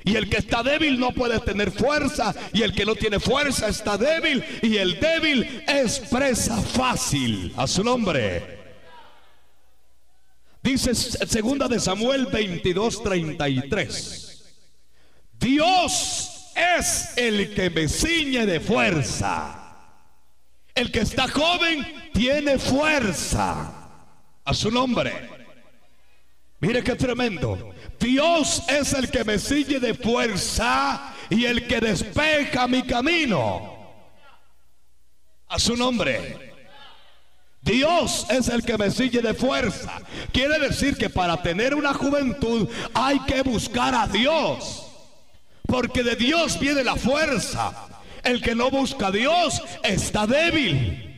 [0.05, 2.35] Y el que está débil no puede tener fuerza.
[2.53, 4.45] Y el que no tiene fuerza está débil.
[4.63, 7.53] Y el débil es presa fácil.
[7.57, 8.61] A su nombre.
[10.63, 14.22] Dice segunda de Samuel 22, 33.
[15.43, 19.59] Dios es el que me ciñe de fuerza.
[20.75, 23.71] El que está joven tiene fuerza.
[24.45, 25.31] A su nombre.
[26.61, 27.75] Mire qué tremendo.
[27.99, 33.77] Dios es el que me ciñe de fuerza y el que despeja mi camino.
[35.49, 36.53] A su nombre.
[37.63, 40.01] Dios es el que me sigue de fuerza.
[40.33, 44.92] Quiere decir que para tener una juventud hay que buscar a Dios.
[45.67, 47.89] Porque de Dios viene la fuerza.
[48.23, 51.09] El que no busca a Dios está débil.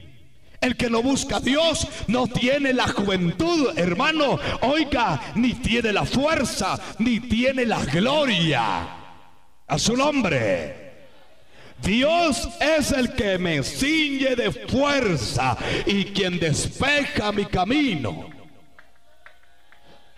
[0.61, 4.39] El que no busca a Dios no tiene la juventud, hermano.
[4.63, 8.89] Oiga, ni tiene la fuerza, ni tiene la gloria.
[9.67, 10.85] A su nombre.
[11.83, 18.34] Dios es el que me ciñe de fuerza y quien despeja mi camino.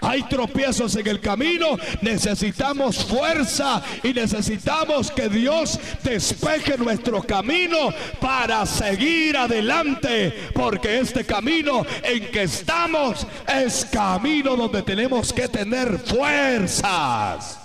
[0.01, 7.89] Hay tropiezos en el camino, necesitamos fuerza y necesitamos que Dios despeje nuestro camino
[8.21, 15.99] para seguir adelante, porque este camino en que estamos es camino donde tenemos que tener
[15.99, 17.59] fuerzas.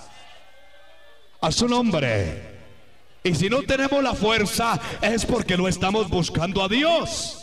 [1.40, 2.50] A su nombre.
[3.24, 7.41] Y si no tenemos la fuerza es porque no estamos buscando a Dios.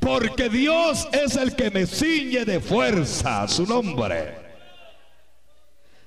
[0.00, 4.36] Porque Dios es el que me ciñe de fuerza, su nombre.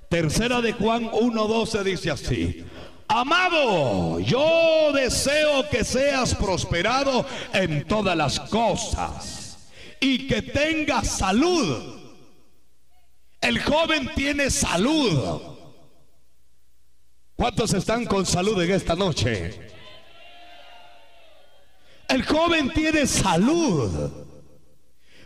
[0.10, 2.66] Tercera de Juan 1.12 dice así.
[3.08, 9.58] Amado, yo deseo que seas prosperado en todas las cosas
[10.00, 12.00] y que tengas salud.
[13.42, 15.52] El joven tiene salud
[17.42, 19.60] ¿Cuántos están con salud en esta noche?
[22.12, 24.12] El joven tiene salud.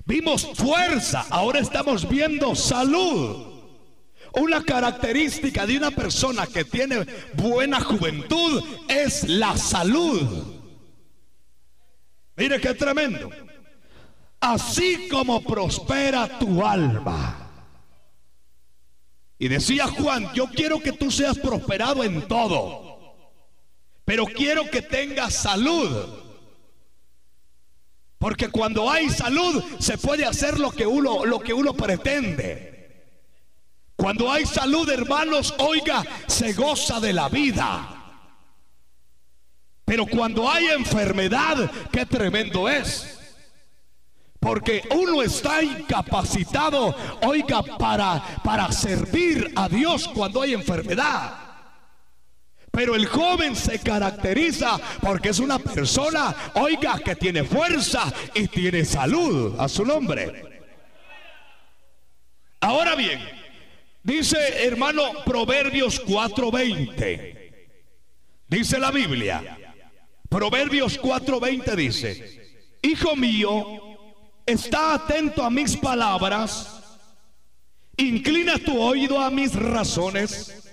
[0.05, 3.55] Vimos fuerza, ahora estamos viendo salud.
[4.33, 10.61] Una característica de una persona que tiene buena juventud es la salud.
[12.35, 13.31] Mire qué tremendo.
[14.39, 17.49] Así como prospera tu alma.
[19.39, 23.15] Y decía Juan, yo quiero que tú seas prosperado en todo,
[24.05, 26.24] pero quiero que tengas salud.
[28.25, 33.13] Porque cuando hay salud se puede hacer lo que uno, lo que uno pretende.
[33.95, 37.87] Cuando hay salud, hermanos, oiga, se goza de la vida.
[39.85, 43.19] Pero cuando hay enfermedad, qué tremendo es.
[44.39, 51.44] Porque uno está incapacitado, oiga, para, para servir a Dios cuando hay enfermedad.
[52.75, 58.83] Pero el joven se caracteriza porque es una persona, oiga, que tiene fuerza y tiene
[58.83, 60.43] salud a su nombre.
[62.59, 63.21] Ahora bien,
[64.03, 67.53] dice hermano Proverbios 4:20.
[68.49, 69.57] Dice la Biblia.
[70.27, 73.63] Proverbios 4:20 dice, Hijo mío,
[74.45, 76.99] está atento a mis palabras,
[77.95, 80.64] inclina tu oído a mis razones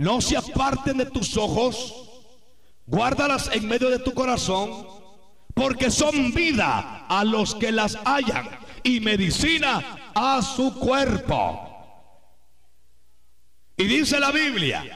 [0.00, 1.94] no se aparten de tus ojos,
[2.86, 4.86] guárdalas en medio de tu corazón,
[5.52, 8.48] porque son vida a los que las hallan
[8.82, 11.66] y medicina a su cuerpo.
[13.76, 14.86] Y dice la Biblia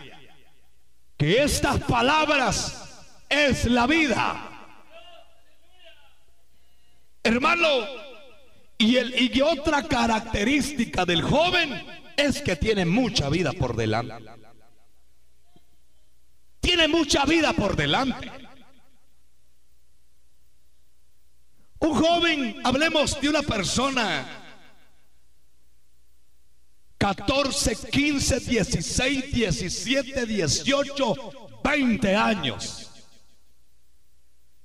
[1.19, 4.71] que estas palabras es la vida.
[7.23, 7.69] Hermano,
[8.79, 11.85] y, el, y otra característica del joven
[12.17, 14.44] es que tiene mucha vida por delante
[16.65, 18.31] tiene mucha vida por delante.
[21.79, 24.27] Un joven, hablemos de una persona,
[26.97, 31.15] 14, 15, 16, 17, 18,
[31.63, 32.91] 20 años.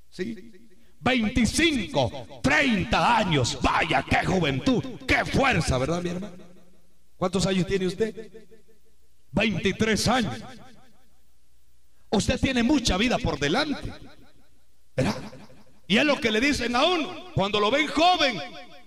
[0.09, 0.51] ¿Sí?
[1.01, 3.59] 25, 30 años.
[3.61, 6.37] Vaya, qué juventud, qué fuerza, ¿verdad, mi hermano?
[7.17, 8.47] ¿Cuántos años tiene usted?
[9.31, 10.41] 23 años.
[12.11, 13.93] Usted tiene mucha vida por delante.
[14.95, 15.15] ¿Verdad?
[15.87, 18.39] Y es lo que le dicen a uno cuando lo ven joven.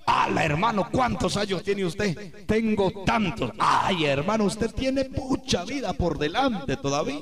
[0.06, 0.88] ¡Hala, hermano!
[0.90, 2.46] ¿Cuántos años tiene usted?
[2.46, 3.52] Tengo tantos.
[3.58, 4.44] ¡Ay, hermano!
[4.44, 7.20] Usted tiene mucha vida por delante todavía.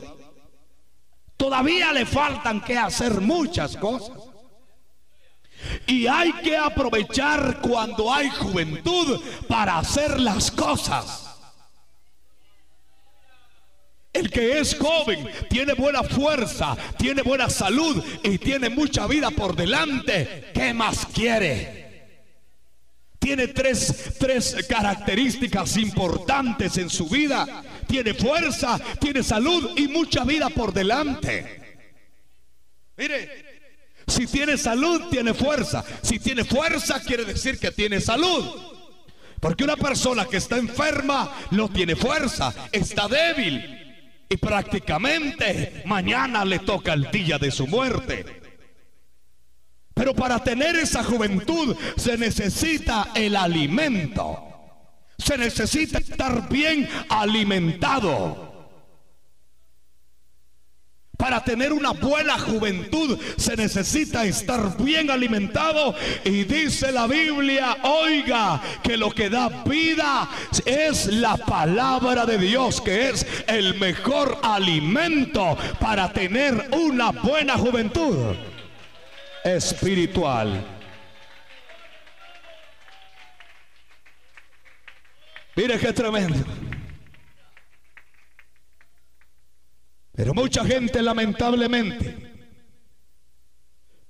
[1.36, 4.18] Todavía le faltan que hacer muchas cosas.
[5.86, 11.29] Y hay que aprovechar cuando hay juventud para hacer las cosas.
[14.12, 19.54] El que es joven tiene buena fuerza, tiene buena salud y tiene mucha vida por
[19.54, 20.50] delante.
[20.52, 21.80] ¿Qué más quiere?
[23.20, 27.62] Tiene tres, tres características importantes en su vida.
[27.86, 31.60] Tiene fuerza, tiene salud y mucha vida por delante.
[32.96, 33.44] Mire,
[34.08, 35.84] si tiene salud, tiene fuerza.
[36.02, 38.44] Si tiene fuerza, quiere decir que tiene salud.
[39.38, 43.79] Porque una persona que está enferma no tiene fuerza, está débil.
[44.32, 48.24] Y prácticamente mañana le toca el día de su muerte.
[49.92, 54.46] Pero para tener esa juventud se necesita el alimento.
[55.18, 58.49] Se necesita estar bien alimentado.
[61.20, 65.94] Para tener una buena juventud se necesita estar bien alimentado.
[66.24, 70.28] Y dice la Biblia, oiga, que lo que da vida
[70.64, 78.34] es la palabra de Dios, que es el mejor alimento para tener una buena juventud
[79.44, 80.64] espiritual.
[85.54, 86.38] Mire qué tremendo.
[90.20, 92.14] Pero mucha gente lamentablemente,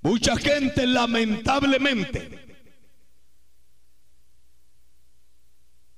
[0.01, 2.37] mucha gente lamentablemente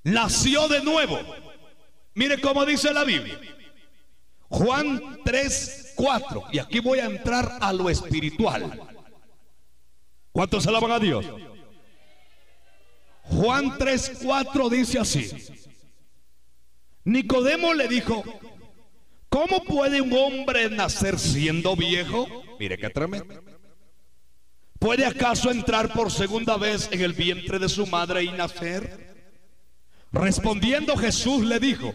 [0.04, 1.18] nació de nuevo.
[2.14, 3.40] Mire cómo dice la Biblia.
[4.42, 6.44] Juan 3, 4.
[6.52, 8.80] Y aquí voy a entrar a lo espiritual.
[10.30, 11.26] ¿Cuántos alaban a Dios?
[13.22, 15.28] Juan 3, 4 dice así.
[17.02, 18.22] Nicodemo le dijo,
[19.34, 22.28] ¿Cómo puede un hombre nacer siendo viejo?
[22.60, 23.42] Mire qué tremendo.
[24.78, 29.26] ¿Puede acaso entrar por segunda vez en el vientre de su madre y nacer?
[30.12, 31.92] Respondiendo Jesús le dijo,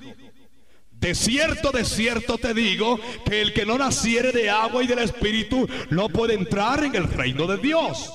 [0.91, 4.99] de cierto, de cierto te digo que el que no naciere de agua y del
[4.99, 8.11] Espíritu no puede entrar en el reino de Dios.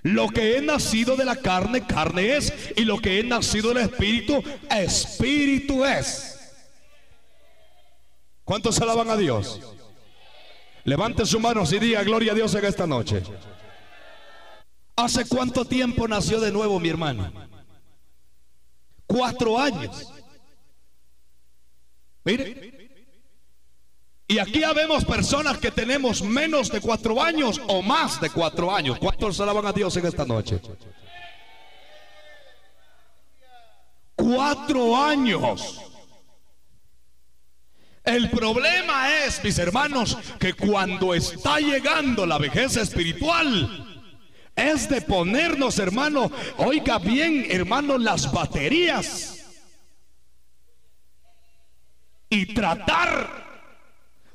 [0.00, 2.50] Lo que es nacido de la carne, carne es.
[2.76, 6.31] Y lo que es nacido del Espíritu, Espíritu es.
[8.52, 9.58] ¿Cuántos alaban a Dios?
[10.84, 13.22] Levante su mano y diga gloria a Dios en esta noche.
[14.94, 17.32] ¿Hace cuánto tiempo nació de nuevo mi hermano?
[19.06, 20.06] Cuatro años.
[22.24, 22.90] Mire.
[24.28, 28.98] Y aquí habemos personas que tenemos menos de cuatro años o más de cuatro años.
[28.98, 30.60] ¿Cuántos alaban a Dios en esta noche?
[34.14, 35.91] Cuatro años.
[38.04, 43.92] El problema es, mis hermanos, que cuando está llegando la vejez espiritual,
[44.56, 49.38] es de ponernos, hermano, oiga bien, hermano, las baterías
[52.28, 53.42] y tratar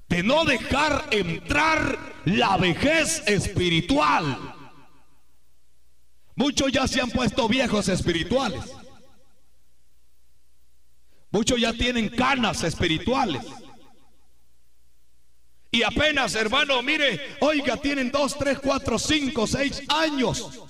[0.08, 4.54] de no dejar entrar la vejez espiritual.
[6.36, 8.77] Muchos ya se han puesto viejos espirituales.
[11.32, 13.44] Muchos ya tienen canas espirituales.
[15.72, 20.68] Y apenas, hermano, mire, oiga, tienen dos, tres, cuatro, cinco, seis años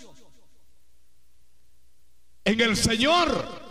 [2.48, 3.68] en el Señor.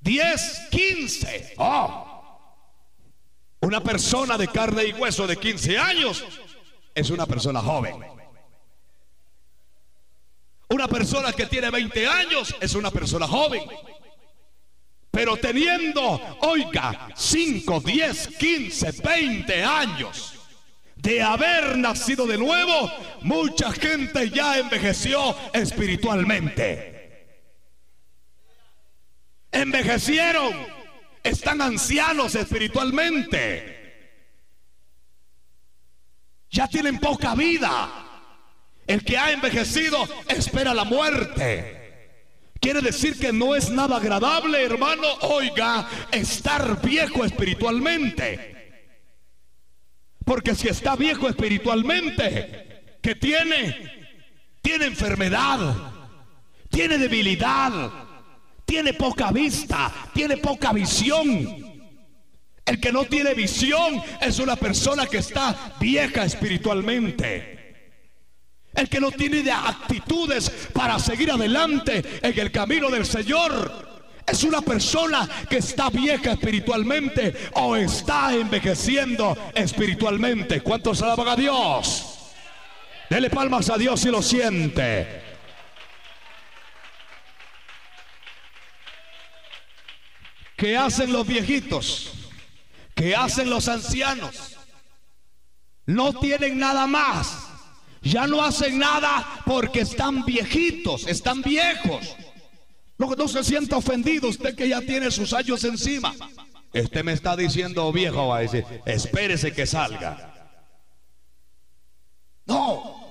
[0.00, 1.54] Diez, quince.
[1.58, 2.14] Oh.
[3.60, 6.22] Una persona de carne y hueso de 15 años
[6.94, 7.96] es una persona joven.
[10.68, 13.62] Una persona que tiene 20 años es una persona joven.
[15.14, 20.34] Pero teniendo, oiga, 5, 10, 15, 20 años
[20.96, 22.90] de haber nacido de nuevo,
[23.22, 27.38] mucha gente ya envejeció espiritualmente.
[29.52, 30.52] Envejecieron,
[31.22, 33.70] están ancianos espiritualmente.
[36.50, 37.88] Ya tienen poca vida.
[38.84, 41.83] El que ha envejecido espera la muerte.
[42.64, 48.80] Quiere decir que no es nada agradable, hermano, oiga, estar viejo espiritualmente.
[50.24, 54.16] Porque si está viejo espiritualmente, ¿qué tiene?
[54.62, 55.76] Tiene enfermedad,
[56.70, 57.92] tiene debilidad,
[58.64, 61.84] tiene poca vista, tiene poca visión.
[62.64, 67.63] El que no tiene visión es una persona que está vieja espiritualmente.
[68.74, 73.94] El que no tiene actitudes para seguir adelante en el camino del Señor.
[74.26, 80.62] Es una persona que está vieja espiritualmente o está envejeciendo espiritualmente.
[80.62, 82.14] ¿Cuántos alaban a Dios?
[83.10, 85.22] Dele palmas a Dios si lo siente.
[90.56, 92.12] ¿Qué hacen los viejitos?
[92.94, 94.56] ¿Qué hacen los ancianos?
[95.86, 97.53] No tienen nada más
[98.04, 102.14] ya no hacen nada porque están viejitos, están viejos.
[102.98, 106.14] No, no se sienta ofendido usted que ya tiene sus años encima.
[106.72, 110.32] Este me está diciendo viejo, va a decir, espérese que salga.
[112.46, 113.02] No.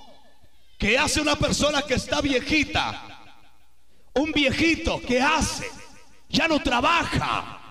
[0.77, 3.09] ¿Qué hace una persona que está viejita?
[4.13, 5.65] Un viejito, ¿qué hace?
[6.29, 7.62] Ya no trabaja.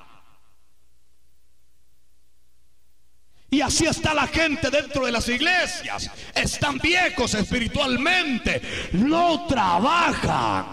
[3.53, 6.11] Y así está la gente dentro de las iglesias.
[6.35, 8.63] Están viejos espiritualmente.
[8.93, 10.65] No trabajan.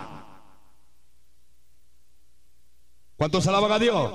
[3.18, 4.14] ¿Cuántos alaban a Dios?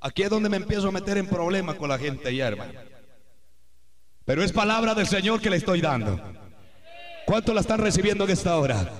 [0.00, 2.80] Aquí es donde me empiezo a meter en problemas con la gente ya, hermano.
[4.24, 6.20] Pero es palabra del Señor que le estoy dando.
[7.26, 8.90] ¿Cuántos la están recibiendo en esta hora?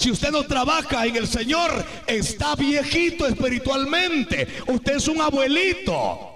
[0.00, 4.48] Si usted no trabaja en el Señor, está viejito espiritualmente.
[4.66, 6.26] Usted es un abuelito.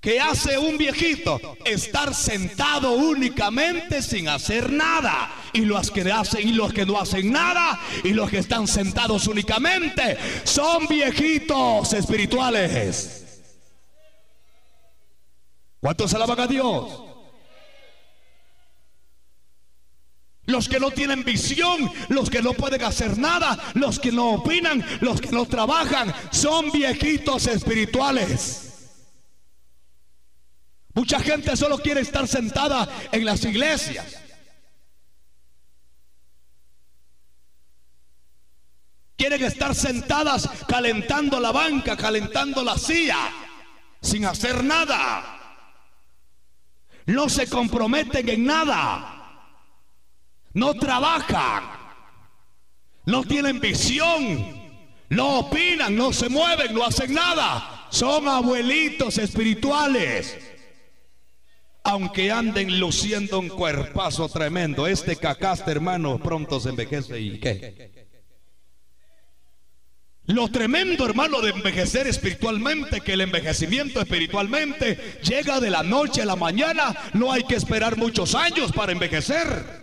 [0.00, 1.40] ¿Qué hace un viejito?
[1.64, 5.32] Estar sentado únicamente sin hacer nada.
[5.52, 9.26] Y los que hacen y los que no hacen nada y los que están sentados
[9.26, 13.40] únicamente son viejitos espirituales.
[15.80, 17.07] ¿Cuántos alaban a Dios?
[20.48, 24.82] Los que no tienen visión, los que no pueden hacer nada, los que no opinan,
[25.02, 28.90] los que no trabajan, son viejitos espirituales.
[30.94, 34.16] Mucha gente solo quiere estar sentada en las iglesias.
[39.18, 43.30] Quieren estar sentadas calentando la banca, calentando la silla,
[44.00, 45.66] sin hacer nada.
[47.04, 49.17] No se comprometen en nada
[50.58, 51.64] no trabajan,
[53.06, 54.58] no tienen visión,
[55.08, 57.86] no opinan, no se mueven, no hacen nada.
[57.90, 60.36] Son abuelitos espirituales.
[61.84, 68.08] Aunque anden luciendo un cuerpazo tremendo, este cacaste hermano pronto se envejece y qué.
[70.26, 76.26] Lo tremendo, hermano, de envejecer espiritualmente, que el envejecimiento espiritualmente llega de la noche a
[76.26, 76.94] la mañana.
[77.14, 79.77] No hay que esperar muchos años para envejecer.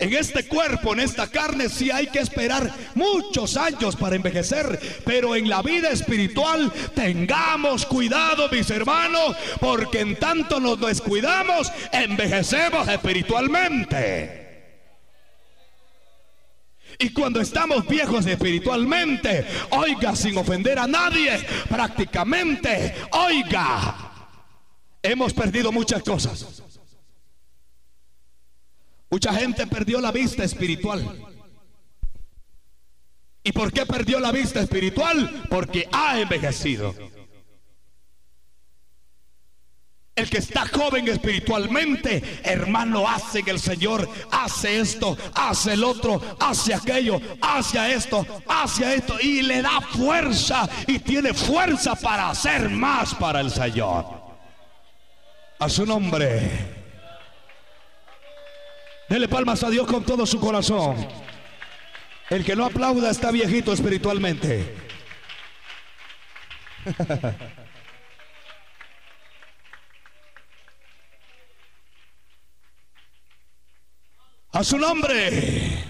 [0.00, 4.80] En este cuerpo, en esta carne, sí hay que esperar muchos años para envejecer.
[5.04, 12.88] Pero en la vida espiritual, tengamos cuidado, mis hermanos, porque en tanto nos descuidamos, envejecemos
[12.88, 14.40] espiritualmente.
[16.98, 23.96] Y cuando estamos viejos espiritualmente, oiga, sin ofender a nadie, prácticamente, oiga,
[25.02, 26.62] hemos perdido muchas cosas.
[29.10, 31.04] Mucha gente perdió la vista espiritual.
[33.42, 35.44] ¿Y por qué perdió la vista espiritual?
[35.50, 36.94] Porque ha envejecido.
[40.14, 46.20] El que está joven espiritualmente, hermano, hace que el Señor, hace esto, hace el otro,
[46.38, 52.68] hace aquello, hace esto, hace esto, y le da fuerza y tiene fuerza para hacer
[52.68, 54.04] más para el Señor.
[55.58, 56.79] A su nombre.
[59.10, 60.94] Dele palmas a Dios con todo su corazón.
[62.28, 64.76] El que no aplauda está viejito espiritualmente.
[74.52, 75.84] A su nombre.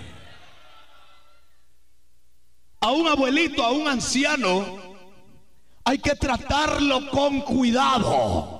[2.80, 4.96] A un abuelito, a un anciano,
[5.84, 8.59] hay que tratarlo con cuidado.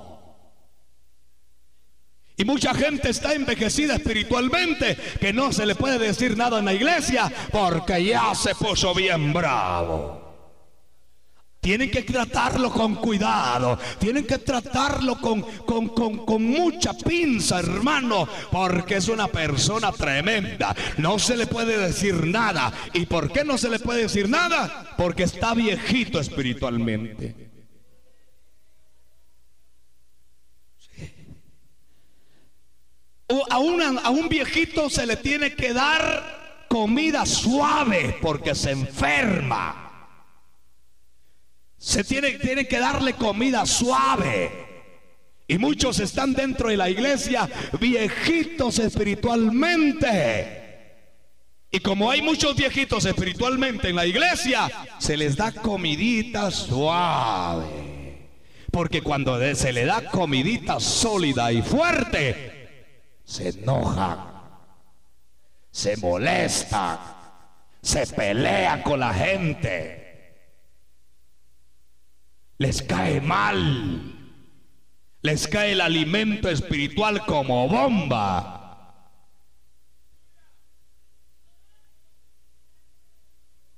[2.41, 6.73] Y mucha gente está envejecida espiritualmente que no se le puede decir nada en la
[6.73, 10.19] iglesia porque ya se puso bien bravo.
[11.59, 13.77] Tienen que tratarlo con cuidado.
[13.99, 18.27] Tienen que tratarlo con, con, mucha pinza, hermano.
[18.51, 20.75] Porque es una persona tremenda.
[20.97, 22.73] No se le puede decir nada.
[22.93, 24.95] ¿Y por qué no se le puede decir nada?
[24.97, 27.50] Porque está viejito espiritualmente.
[33.49, 39.87] A, a un viejito se le tiene que dar comida suave porque se enferma.
[41.77, 44.69] Se tiene, tiene que darle comida suave.
[45.47, 50.61] Y muchos están dentro de la iglesia viejitos espiritualmente.
[51.69, 58.29] Y como hay muchos viejitos espiritualmente en la iglesia, se les da comidita suave.
[58.71, 62.50] Porque cuando se le da comidita sólida y fuerte,
[63.31, 64.27] se enoja,
[65.71, 66.99] se molesta,
[67.81, 70.01] se pelea con la gente
[72.61, 74.13] les cae mal.
[75.23, 78.59] Les cae el alimento espiritual como bomba.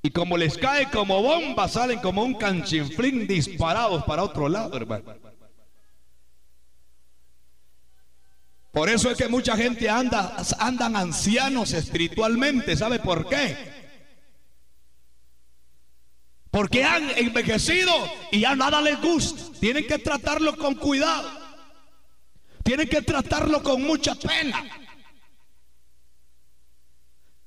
[0.01, 5.22] Y como les cae como bomba, salen como un canchinflín disparados para otro lado, hermano.
[8.73, 12.75] Por eso es que mucha gente anda, andan ancianos espiritualmente.
[12.75, 13.55] ¿Sabe por qué?
[16.49, 17.93] Porque han envejecido
[18.31, 19.59] y ya nada les gusta.
[19.59, 21.29] Tienen que tratarlo con cuidado.
[22.63, 24.63] Tienen que tratarlo con mucha pena.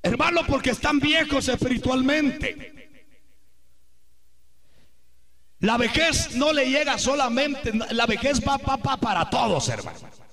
[0.05, 3.03] Hermano, porque están viejos espiritualmente.
[5.59, 10.26] La vejez no le llega solamente, la vejez va, para todos, hermano.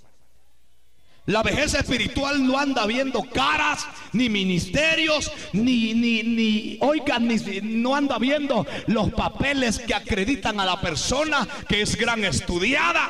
[1.26, 7.96] La vejez espiritual no anda viendo caras, ni ministerios, ni, ni, ni, oigan, ni, no
[7.96, 13.10] anda viendo los papeles que acreditan a la persona que es gran estudiada.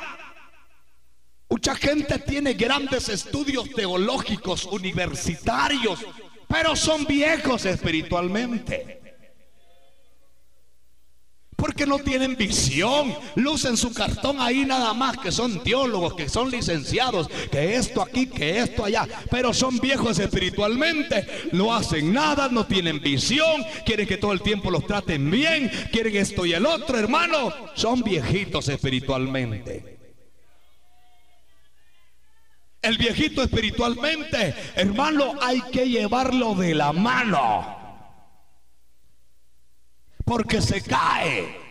[1.49, 5.99] Mucha gente tiene grandes estudios teológicos, universitarios,
[6.47, 9.02] pero son viejos espiritualmente.
[11.63, 13.15] Porque no tienen visión.
[13.35, 18.27] Lucen su cartón ahí nada más, que son teólogos, que son licenciados, que esto aquí,
[18.27, 19.07] que esto allá.
[19.31, 21.25] Pero son viejos espiritualmente.
[21.53, 23.63] No hacen nada, no tienen visión.
[23.85, 25.71] Quieren que todo el tiempo los traten bien.
[25.89, 27.53] Quieren esto y el otro, hermano.
[27.75, 29.99] Son viejitos espiritualmente.
[32.81, 37.82] El viejito espiritualmente, hermano, hay que llevarlo de la mano
[40.25, 41.63] porque se cae.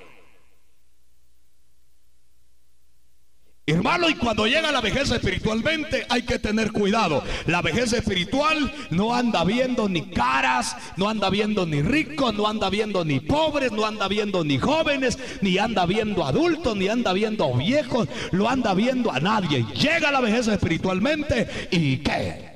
[3.65, 7.23] Hermano, y cuando llega la vejez espiritualmente hay que tener cuidado.
[7.47, 12.69] La vejez espiritual no anda viendo ni caras, no anda viendo ni ricos, no anda
[12.71, 17.55] viendo ni pobres, no anda viendo ni jóvenes, ni anda viendo adultos, ni anda viendo
[17.55, 19.65] viejos, lo anda viendo a nadie.
[19.75, 22.53] Llega la vejez espiritualmente y ¿qué?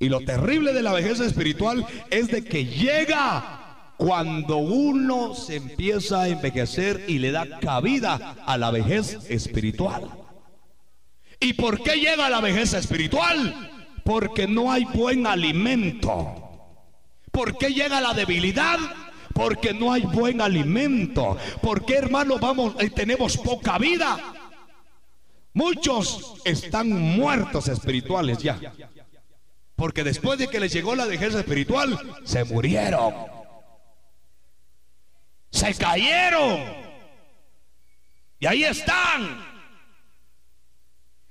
[0.00, 3.61] Y lo terrible de la vejez espiritual es de que llega
[3.96, 10.10] cuando uno se empieza a envejecer y le da cabida a la vejez espiritual.
[11.38, 13.70] ¿Y por qué llega la vejez espiritual?
[14.04, 16.34] Porque no hay buen alimento.
[17.30, 18.78] ¿Por qué llega la debilidad?
[19.34, 21.36] Porque no hay buen alimento.
[21.60, 24.18] ¿Por qué, hermanos, vamos, eh, tenemos poca vida?
[25.54, 28.60] Muchos están muertos espirituales ya.
[29.76, 33.41] Porque después de que les llegó la vejez espiritual, se murieron.
[35.52, 36.64] Se cayeron.
[38.40, 39.52] Y ahí están.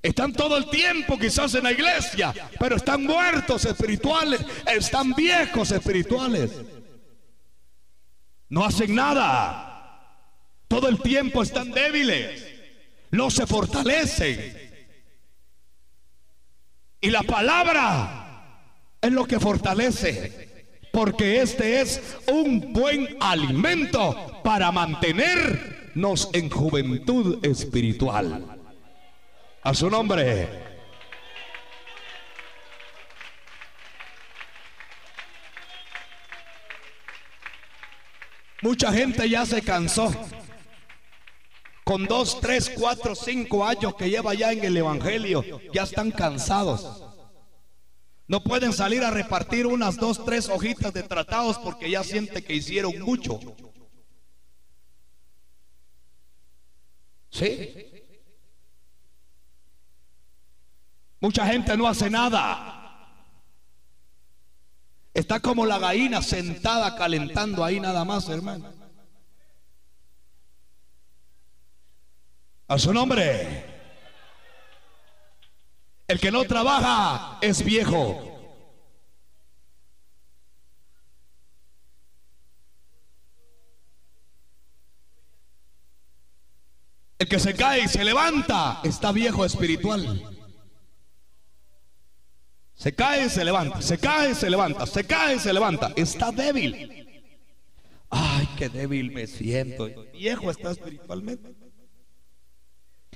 [0.01, 6.51] Están todo el tiempo quizás en la iglesia, pero están muertos espirituales, están viejos espirituales.
[8.49, 9.67] No hacen nada.
[10.67, 12.47] Todo el tiempo están débiles.
[13.11, 14.71] No se fortalecen.
[17.01, 18.21] Y la palabra
[19.01, 20.50] es lo que fortalece.
[20.91, 28.45] Porque este es un buen alimento para mantenernos en juventud espiritual.
[29.63, 30.71] A su nombre.
[38.61, 40.13] Mucha gente ya se cansó.
[41.83, 47.10] Con dos, tres, cuatro, cinco años que lleva ya en el Evangelio, ya están cansados.
[48.31, 52.53] No pueden salir a repartir unas dos, tres hojitas de tratados porque ya siente que
[52.53, 53.41] hicieron mucho.
[57.29, 57.91] ¿Sí?
[61.19, 63.27] Mucha gente no hace nada.
[65.13, 68.71] Está como la gallina sentada calentando ahí nada más, hermano.
[72.69, 73.70] A su nombre.
[76.11, 78.27] El que no trabaja es viejo.
[87.17, 90.21] El que se cae y se levanta está viejo espiritual.
[92.73, 95.93] Se cae, se levanta, se cae, se levanta, se cae, se levanta.
[95.95, 97.23] Está débil.
[98.09, 99.87] Ay, qué débil me siento.
[100.11, 101.60] Viejo está espiritualmente.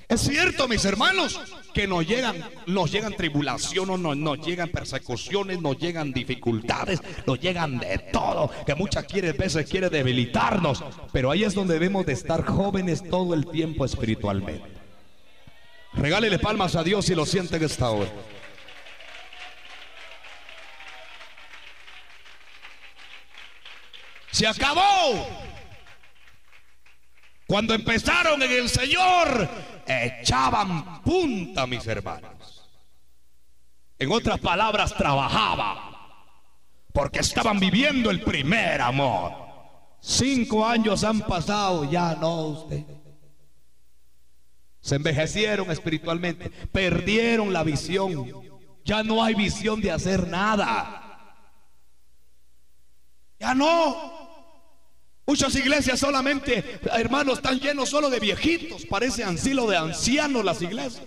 [0.08, 1.40] Es cierto, mis hermanos,
[1.74, 2.36] que nos llegan,
[2.66, 8.76] nos llegan tribulaciones, nos, nos llegan persecuciones, nos llegan dificultades, nos llegan de todo, que
[8.76, 9.04] muchas
[9.36, 14.76] veces quiere debilitarnos, pero ahí es donde debemos de estar jóvenes todo el tiempo espiritualmente.
[15.94, 18.10] Regálele palmas a Dios si lo sienten esta hora.
[24.30, 25.55] Se acabó.
[27.46, 29.48] Cuando empezaron en el Señor,
[29.86, 32.68] echaban punta, mis hermanos.
[33.98, 35.78] En otras palabras, trabajaban.
[36.92, 39.32] Porque estaban viviendo el primer amor.
[40.00, 42.68] Cinco años han pasado, ya no.
[44.80, 48.30] Se envejecieron espiritualmente, perdieron la visión.
[48.84, 51.02] Ya no hay visión de hacer nada.
[53.38, 54.15] Ya no.
[55.26, 58.86] Muchas iglesias solamente, hermanos, están llenos solo de viejitos.
[58.86, 61.04] Parece ansilo de ancianos las iglesias.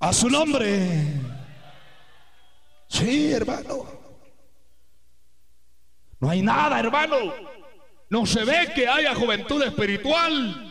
[0.00, 1.02] A su nombre.
[2.88, 3.84] Sí, hermano.
[6.20, 7.34] No hay nada, hermano.
[8.08, 10.67] No se ve que haya juventud espiritual.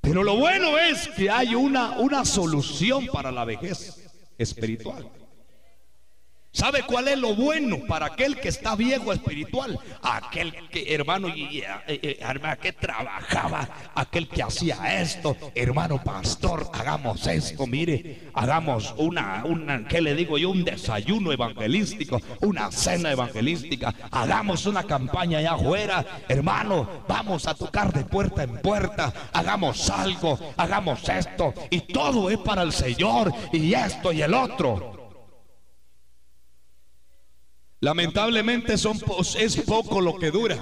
[0.00, 4.06] Pero lo bueno es que hay una, una solución para la vejez
[4.38, 5.10] espiritual.
[6.50, 9.78] ¿Sabe cuál es lo bueno para aquel que está viejo espiritual?
[10.02, 17.26] Aquel que, hermano, y, eh, eh, que trabajaba, aquel que hacía esto, hermano pastor, hagamos
[17.26, 20.50] esto, mire, hagamos una, una, ¿qué le digo yo?
[20.50, 27.92] Un desayuno evangelístico, una cena evangelística, hagamos una campaña allá afuera, hermano, vamos a tocar
[27.92, 33.74] de puerta en puerta, hagamos algo, hagamos esto, y todo es para el Señor, y
[33.74, 34.97] esto y el otro.
[37.80, 38.98] Lamentablemente son,
[39.38, 40.58] es poco lo que dura.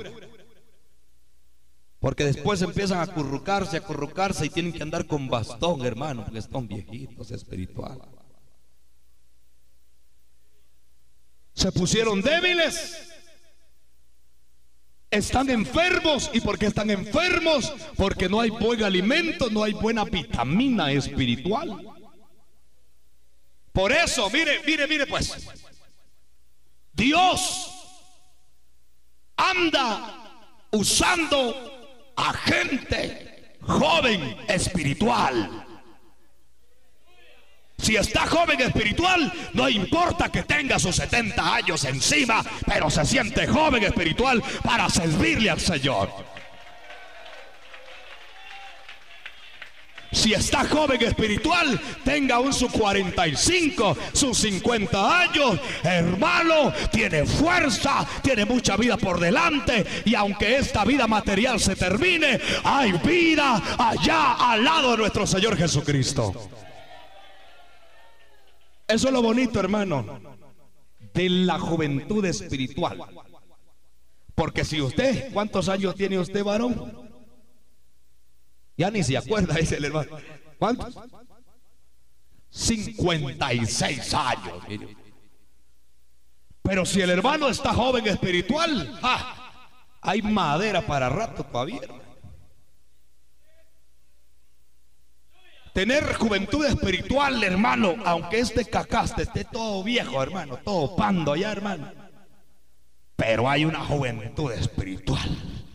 [1.99, 6.39] Porque después empiezan a acurrucarse, a acurrucarse y tienen que andar con bastón, hermano, porque
[6.39, 8.01] están viejitos espiritual.
[11.55, 13.13] Se pusieron débiles.
[15.11, 16.31] Están enfermos.
[16.35, 17.73] ¿Y por qué están enfermos?
[17.97, 21.79] Porque no hay buen alimento, no hay buena vitamina espiritual.
[23.73, 25.49] Por eso, mire, mire, mire pues.
[26.97, 27.71] Dios
[29.37, 30.15] anda
[30.71, 31.55] usando
[32.17, 35.65] a gente joven espiritual.
[37.79, 43.47] Si está joven espiritual, no importa que tenga sus 70 años encima, pero se siente
[43.47, 46.36] joven espiritual para servirle al Señor.
[50.17, 58.47] Si está joven espiritual, tenga aún sus 45, sus 50 años, hermano, tiene fuerza, tiene
[58.47, 59.85] mucha vida por delante.
[60.07, 65.55] Y aunque esta vida material se termine, hay vida allá al lado de nuestro Señor
[65.55, 66.33] Jesucristo.
[68.89, 70.19] Eso es lo bonito, hermano,
[71.13, 72.99] de la juventud espiritual.
[74.35, 77.06] Porque si usted, ¿cuántos años tiene usted, varón?
[78.77, 80.17] Ya ni se acuerda, dice el hermano.
[80.59, 80.95] ¿Cuántos?
[82.51, 84.63] 56 años.
[86.63, 88.99] Pero si el hermano está joven espiritual,
[90.01, 91.81] hay madera para rato todavía.
[95.73, 101.93] Tener juventud espiritual, hermano, aunque este cacaste esté todo viejo, hermano, todo pando allá, hermano.
[103.15, 105.66] Pero hay una juventud espiritual.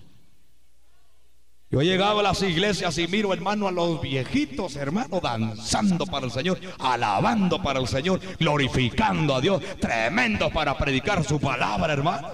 [1.71, 6.25] Yo he llegado a las iglesias y miro, hermano, a los viejitos, hermano, danzando para
[6.25, 12.27] el Señor, alabando para el Señor, glorificando a Dios, tremendo para predicar su palabra, hermano.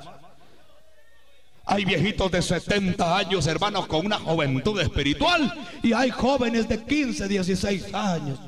[1.65, 5.53] Hay viejitos de 70 años, hermanos, con una juventud espiritual.
[5.83, 8.39] Y hay jóvenes de 15, 16 años.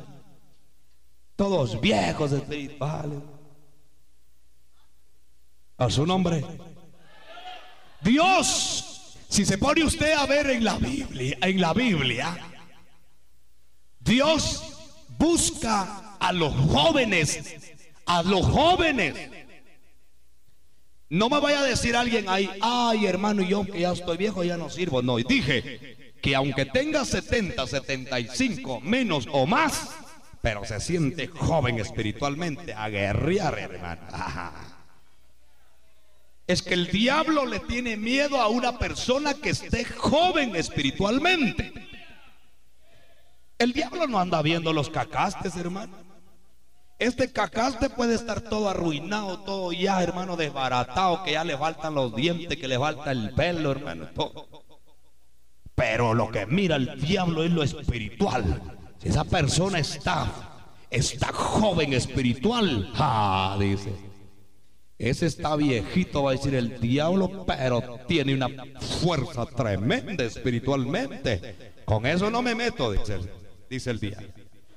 [1.36, 3.20] Todos viejos espirituales.
[5.78, 6.44] A su nombre.
[8.02, 8.89] Dios,
[9.30, 12.38] si se pone usted a ver en la Biblia, en la Biblia,
[14.00, 14.64] Dios
[15.18, 17.56] busca a los jóvenes,
[18.06, 19.16] a los jóvenes
[21.10, 24.58] no me vaya a decir alguien ahí, ay hermano, yo que ya estoy viejo ya
[24.58, 25.02] no sirvo.
[25.02, 29.90] No, dije que aunque tenga 70, 75, menos o más,
[30.42, 34.02] pero se siente joven espiritualmente, a guerrear, hermano.
[36.50, 41.72] Es que el diablo le tiene miedo a una persona que esté joven espiritualmente.
[43.60, 45.96] El diablo no anda viendo los cacastes, hermano.
[46.98, 52.16] Este cacaste puede estar todo arruinado, todo ya, hermano, desbaratado, que ya le faltan los
[52.16, 54.08] dientes, que le falta el pelo, hermano,
[55.76, 58.60] Pero lo que mira el diablo es lo espiritual.
[58.98, 60.32] Si esa persona está,
[60.90, 64.09] está joven espiritual, ah, dice.
[65.00, 68.50] Ese está viejito, va a decir el diablo, pero tiene una
[69.02, 71.56] fuerza tremenda espiritualmente.
[71.86, 74.28] Con eso no me meto, dice, el diablo.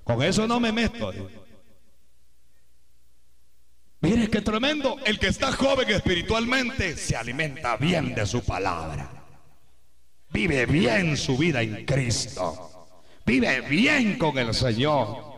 [0.04, 1.12] Con eso no me meto.
[4.00, 4.96] Mire qué tremendo.
[5.04, 9.10] El que está joven espiritualmente se alimenta bien de su palabra.
[10.32, 12.86] Vive bien su vida en Cristo.
[13.26, 15.31] Vive bien con el Señor.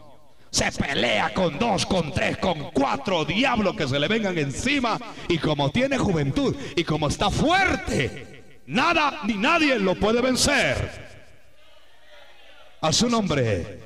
[0.55, 5.01] Se pelea con dos, con tres, con cuatro diablos que se le vengan encima.
[5.27, 11.19] Y como tiene juventud y como está fuerte, nada ni nadie lo puede vencer.
[12.81, 13.81] A su nombre.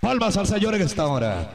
[0.00, 1.52] Palmas al Señor en esta hora.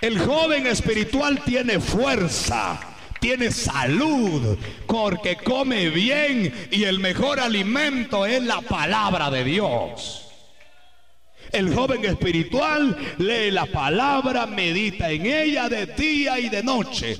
[0.00, 2.80] El joven espiritual tiene fuerza,
[3.20, 10.26] tiene salud, porque come bien y el mejor alimento es la palabra de Dios.
[11.52, 17.18] El joven espiritual lee la palabra, medita en ella de día y de noche.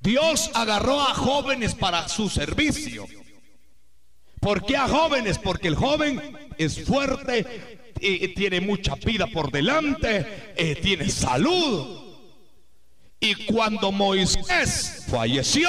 [0.00, 3.06] Dios agarró a jóvenes para su servicio.
[4.40, 5.38] ¿Por qué a jóvenes?
[5.38, 6.20] Porque el joven
[6.56, 7.90] es fuerte,
[8.36, 12.07] tiene mucha vida por delante, eh, tiene salud.
[13.20, 15.68] Y cuando Moisés falleció,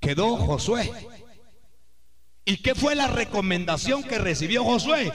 [0.00, 0.90] quedó Josué.
[2.44, 5.12] ¿Y qué fue la recomendación que recibió Josué?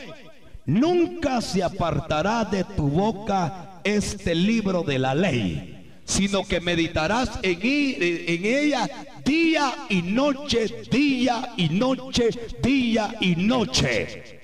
[0.65, 7.59] Nunca se apartará de tu boca este libro de la ley, sino que meditarás en,
[7.63, 8.87] ella
[9.25, 12.29] día y noche, día y noche,
[12.61, 14.39] día y noche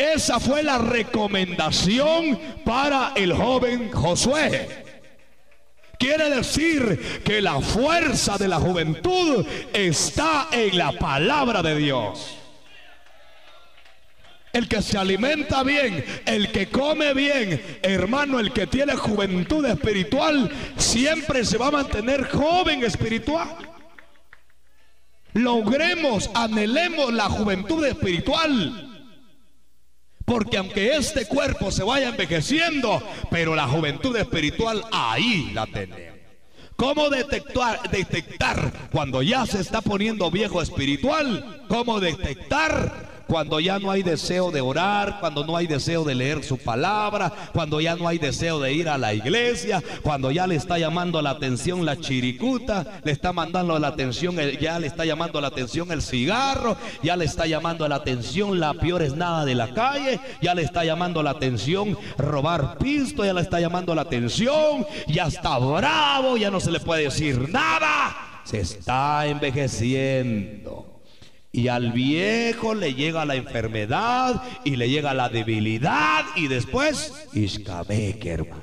[0.00, 4.89] esa fue la recomendación para el joven Josué.
[6.00, 12.38] Quiere decir que la fuerza de la juventud está en la palabra de Dios.
[14.54, 20.50] el que se alimenta bien, el que come bien, hermano, el que tiene juventud espiritual,
[20.76, 23.58] siempre se va a mantener joven espiritual.
[25.34, 28.89] Logremos, anhelemos la juventud espiritual.
[30.30, 33.02] Porque aunque este cuerpo se vaya envejeciendo,
[33.32, 36.20] pero la juventud espiritual ahí la tenemos.
[36.76, 41.64] ¿Cómo detectar, detectar cuando ya se está poniendo viejo espiritual?
[41.66, 46.42] ¿Cómo detectar cuando ya no hay deseo de orar, cuando no hay deseo de leer
[46.42, 50.56] su palabra, cuando ya no hay deseo de ir a la iglesia, cuando ya le
[50.56, 55.40] está llamando la atención la chiricuta, le está mandando la atención, ya le está llamando
[55.40, 59.54] la atención el cigarro, ya le está llamando la atención la peor es nada de
[59.54, 64.02] la calle, ya le está llamando la atención robar pisto, ya le está llamando la
[64.02, 70.89] atención, ya está bravo, ya no se le puede decir nada, se está envejeciendo.
[71.52, 78.30] Y al viejo le llega la enfermedad y le llega la debilidad y después Ishkabeke,
[78.30, 78.62] hermano.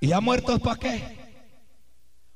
[0.00, 1.22] ¿Y ya muertos para qué?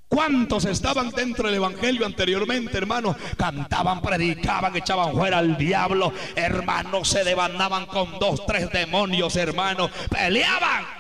[0.09, 3.17] ¿Cuántos estaban dentro del evangelio anteriormente, hermano?
[3.37, 10.96] Cantaban, predicaban, echaban fuera al diablo, hermano, se devandaban con dos, tres demonios, hermano, peleaban.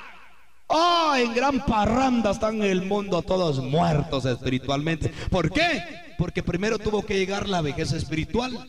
[0.68, 5.12] Oh, en gran parranda están el mundo todos muertos espiritualmente.
[5.30, 5.82] ¿Por qué?
[6.18, 8.66] Porque primero tuvo que llegar la vejez espiritual.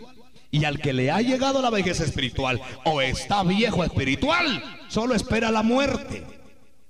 [0.49, 5.51] Y al que le ha llegado la vejez espiritual o está viejo espiritual, solo espera
[5.51, 6.25] la muerte.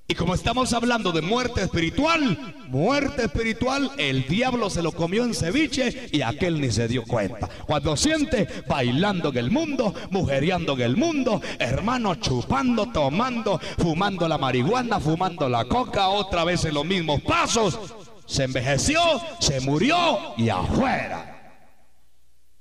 [0.10, 5.36] Y como estamos hablando de muerte espiritual, muerte espiritual, el diablo se lo comió en
[5.36, 7.50] ceviche y aquel ni se dio cuenta.
[7.66, 14.38] Cuando siente bailando en el mundo, mujeriando en el mundo, hermano chupando, tomando, fumando la
[14.38, 17.78] marihuana, fumando la coca, otra vez en los mismos pasos,
[18.26, 19.02] se envejeció,
[19.42, 19.98] se murió
[20.38, 21.34] y afuera.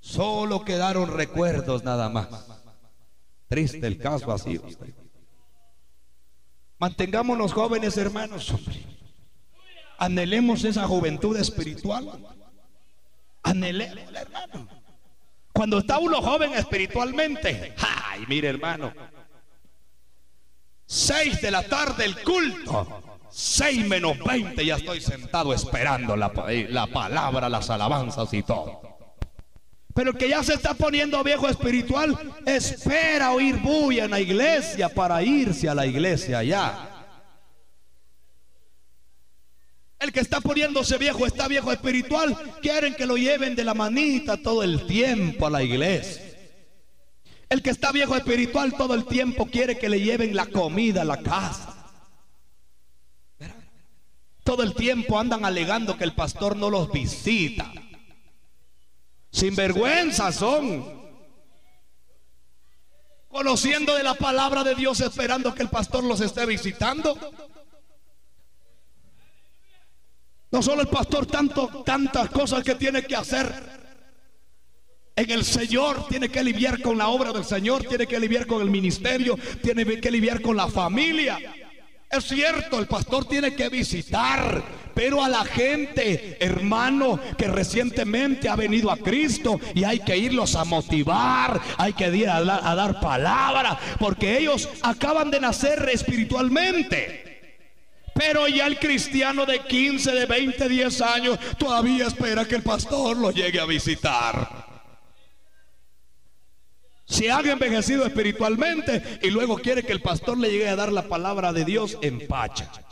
[0.00, 2.26] Solo quedaron recuerdos nada más.
[3.46, 4.60] Triste el caso así.
[6.78, 8.52] Mantengámonos jóvenes hermanos,
[9.98, 12.06] Anhelemos esa juventud espiritual.
[13.42, 14.68] Anhelemos, hermano.
[15.52, 18.92] Cuando está uno joven espiritualmente, ay, mire hermano,
[20.84, 23.02] seis de la tarde el culto.
[23.28, 26.32] 6 menos 20 ya estoy sentado esperando la,
[26.70, 28.95] la, palabra, las alabanzas y todo.
[29.96, 34.90] Pero el que ya se está poniendo viejo espiritual espera oír bulla en la iglesia
[34.90, 37.06] para irse a la iglesia ya.
[39.98, 44.36] El que está poniéndose viejo está viejo espiritual, quieren que lo lleven de la manita
[44.36, 46.22] todo el tiempo a la iglesia.
[47.48, 51.06] El que está viejo espiritual todo el tiempo quiere que le lleven la comida a
[51.06, 51.74] la casa.
[54.44, 57.72] Todo el tiempo andan alegando que el pastor no los visita.
[59.36, 60.82] Sin vergüenza son.
[63.28, 67.18] Conociendo de la palabra de Dios, esperando que el pastor los esté visitando.
[70.50, 73.52] No solo el pastor, tantas cosas que tiene que hacer
[75.14, 78.62] en el Señor, tiene que lidiar con la obra del Señor, tiene que lidiar con
[78.62, 81.38] el ministerio, tiene que lidiar con la familia.
[82.10, 84.64] Es cierto, el pastor tiene que visitar,
[84.96, 90.56] pero a la gente, hermano, que recientemente ha venido a Cristo y hay que irlos
[90.56, 97.60] a motivar, hay que ir a, dar palabra, porque ellos acaban de nacer espiritualmente.
[98.14, 103.18] Pero ya el cristiano de 15, de 20, 10 años todavía espera que el pastor
[103.18, 104.64] lo llegue a visitar
[107.08, 111.02] se ha envejecido espiritualmente y luego quiere que el pastor le llegue a dar la
[111.02, 112.85] palabra de Dios en pacha.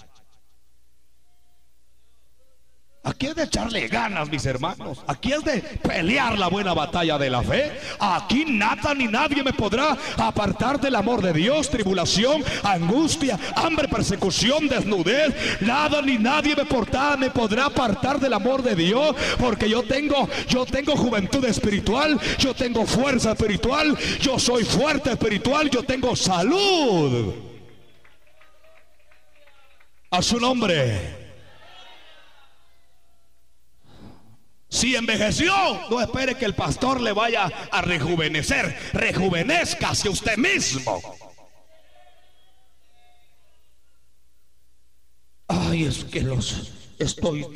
[3.06, 5.04] Aquí es de echarle ganas, mis hermanos.
[5.06, 7.70] Aquí es de pelear la buena batalla de la fe.
[8.00, 11.68] Aquí nada ni nadie me podrá apartar del amor de Dios.
[11.68, 15.34] Tribulación, angustia, hambre, persecución, desnudez.
[15.60, 16.64] Nada ni nadie me,
[17.18, 19.14] me podrá apartar del amor de Dios.
[19.38, 22.18] Porque yo tengo, yo tengo juventud espiritual.
[22.38, 23.98] Yo tengo fuerza espiritual.
[24.22, 25.68] Yo soy fuerte espiritual.
[25.68, 27.34] Yo tengo salud.
[30.10, 31.23] A su nombre.
[34.74, 35.54] Si envejeció,
[35.88, 38.76] no espere que el pastor le vaya a rejuvenecer.
[38.92, 41.00] Rejuvenezcase usted mismo.
[45.46, 47.46] Ay, es que los estoy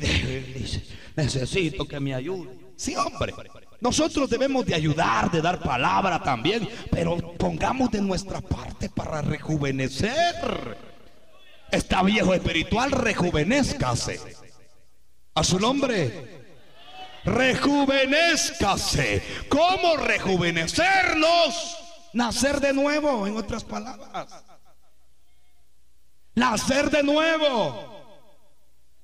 [1.17, 2.57] Necesito que me ayude.
[2.77, 3.33] Sí, hombre.
[3.81, 10.77] Nosotros debemos de ayudar, de dar palabra también, pero pongamos de nuestra parte para rejuvenecer.
[11.69, 14.21] Está viejo espiritual, rejuvenezcase.
[15.35, 16.38] A su nombre
[17.29, 19.23] rejuvenezcase.
[19.49, 21.79] ¿Cómo rejuvenecerlos?
[22.13, 24.27] nacer de nuevo, en otras palabras.
[26.35, 27.97] Nacer de nuevo.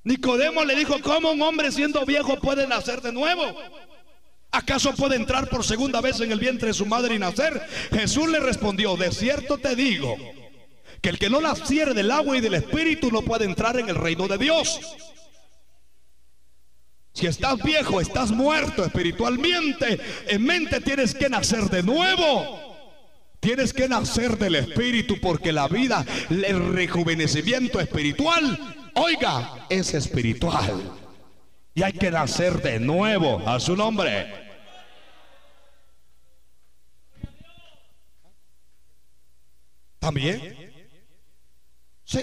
[0.03, 3.43] Nicodemo le dijo, ¿cómo un hombre siendo viejo puede nacer de nuevo?
[4.51, 7.59] ¿Acaso puede entrar por segunda vez en el vientre de su madre y nacer?
[7.91, 10.15] Jesús le respondió, de cierto te digo,
[11.01, 13.95] que el que no naciere del agua y del espíritu no puede entrar en el
[13.95, 14.80] reino de Dios.
[17.16, 22.76] Si estás viejo, estás muerto espiritualmente, en mente tienes que nacer de nuevo.
[23.39, 30.91] Tienes que nacer del espíritu porque la vida, el rejuvenecimiento espiritual, oiga, es espiritual.
[31.74, 34.34] Y hay que nacer de nuevo a su nombre.
[39.99, 40.74] También.
[42.03, 42.20] Sí.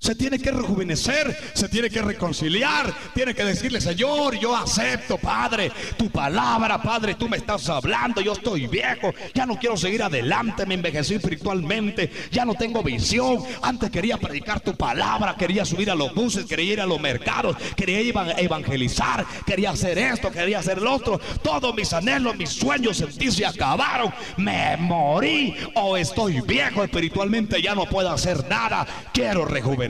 [0.00, 5.70] Se tiene que rejuvenecer, se tiene que reconciliar, tiene que decirle, Señor, yo acepto, Padre,
[5.98, 10.64] tu palabra, Padre, tú me estás hablando, yo estoy viejo, ya no quiero seguir adelante,
[10.64, 13.44] me envejecí espiritualmente, ya no tengo visión.
[13.60, 17.58] Antes quería predicar tu palabra, quería subir a los buses, quería ir a los mercados,
[17.76, 18.00] quería
[18.38, 21.20] evangelizar, quería hacer esto, quería hacer lo otro.
[21.42, 24.10] Todos mis anhelos, mis sueños en ti se acabaron.
[24.38, 28.86] Me morí o estoy viejo espiritualmente, ya no puedo hacer nada.
[29.12, 29.89] Quiero rejuvenecer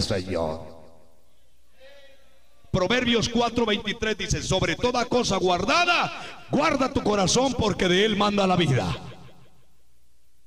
[0.00, 0.76] Señor.
[2.70, 8.56] Proverbios 4:23 dice, sobre toda cosa guardada, guarda tu corazón porque de él manda la
[8.56, 8.86] vida.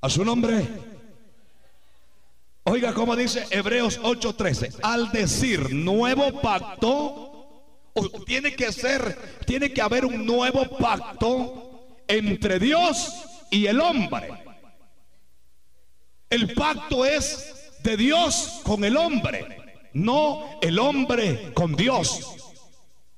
[0.01, 0.67] A su nombre.
[2.63, 7.29] Oiga como dice Hebreos 8:13, al decir nuevo pacto,
[8.27, 13.11] tiene que ser, tiene que haber un nuevo pacto entre Dios
[13.49, 14.29] y el hombre.
[16.29, 19.57] El pacto es de Dios con el hombre,
[19.93, 22.35] no el hombre con Dios.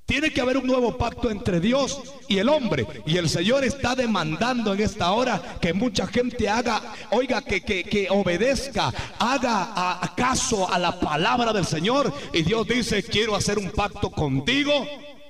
[0.06, 2.86] Tiene que haber un nuevo pacto entre Dios y el hombre.
[3.06, 6.82] Y el Señor está demandando en esta hora que mucha gente haga,
[7.12, 12.14] oiga, que, que, obedezca, haga caso a la palabra del Señor.
[12.34, 14.86] Y Dios dice, quiero hacer un pacto contigo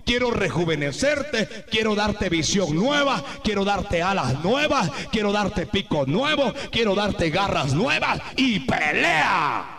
[0.06, 6.96] quiero rejuvenecerte, quiero darte visión nueva, quiero darte alas nuevas, quiero darte pico nuevo, quiero
[6.96, 9.78] darte garras nuevas y pelea.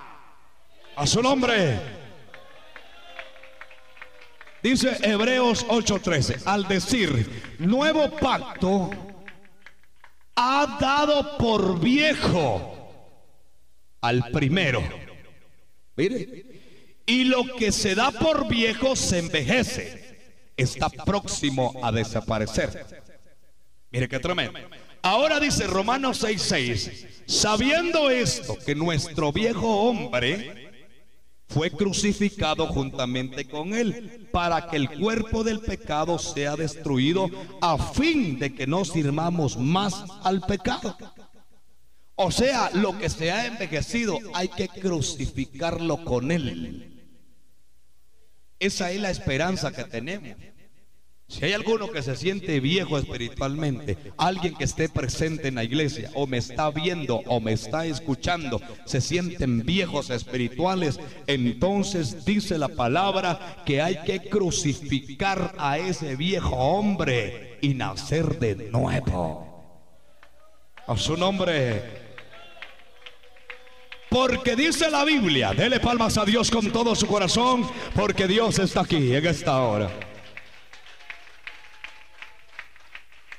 [0.96, 1.80] A su nombre.
[4.62, 8.90] Dice Hebreos 8:13, al decir nuevo pacto,
[10.36, 12.78] ha dado por viejo
[14.00, 14.82] al primero.
[15.96, 16.44] Mire,
[17.06, 20.01] y lo que se da por viejo se envejece
[20.56, 22.86] está próximo a desaparecer.
[23.90, 24.58] Mire qué tremendo.
[25.02, 30.70] Ahora dice Romanos 6:6, sabiendo esto, que nuestro viejo hombre
[31.48, 37.28] fue crucificado juntamente con él, para que el cuerpo del pecado sea destruido,
[37.60, 40.96] a fin de que no sirvamos más al pecado.
[42.14, 46.91] O sea, lo que se ha envejecido hay que crucificarlo con él.
[48.62, 50.36] Esa es la esperanza que tenemos.
[51.26, 56.12] Si hay alguno que se siente viejo espiritualmente, alguien que esté presente en la iglesia,
[56.14, 62.68] o me está viendo, o me está escuchando, se sienten viejos espirituales, entonces dice la
[62.68, 69.90] palabra que hay que crucificar a ese viejo hombre y nacer de nuevo.
[70.86, 72.01] A su nombre.
[74.12, 78.82] Porque dice la Biblia, dele palmas a Dios con todo su corazón, porque Dios está
[78.82, 79.90] aquí en esta hora.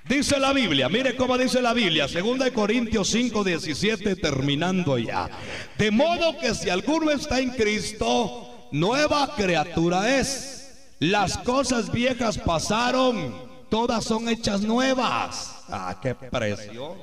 [0.10, 5.30] Dice la Biblia, mire cómo dice la Biblia, 2 Corintios 5, 17, terminando ya.
[5.78, 10.96] De modo que si alguno está en Cristo, nueva criatura es.
[10.98, 15.56] Las cosas viejas pasaron, todas son hechas nuevas.
[15.70, 16.98] Ah, qué precioso.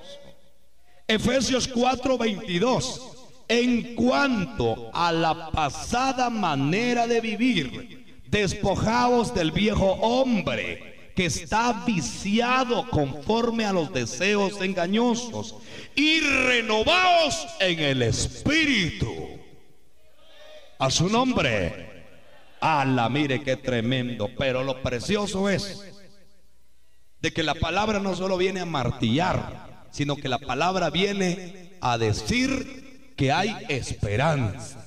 [1.06, 3.19] Efesios 4, 22.
[3.50, 12.88] En cuanto a la pasada manera de vivir, despojaos del viejo hombre que está viciado
[12.90, 15.56] conforme a los deseos engañosos
[15.96, 19.12] y renovaos en el espíritu.
[20.78, 22.04] A su nombre.
[22.60, 24.30] la mire qué tremendo.
[24.38, 25.82] Pero lo precioso es
[27.20, 31.98] de que la palabra no solo viene a martillar, sino que la palabra viene a
[31.98, 32.89] decir
[33.20, 34.82] que hay esperanza.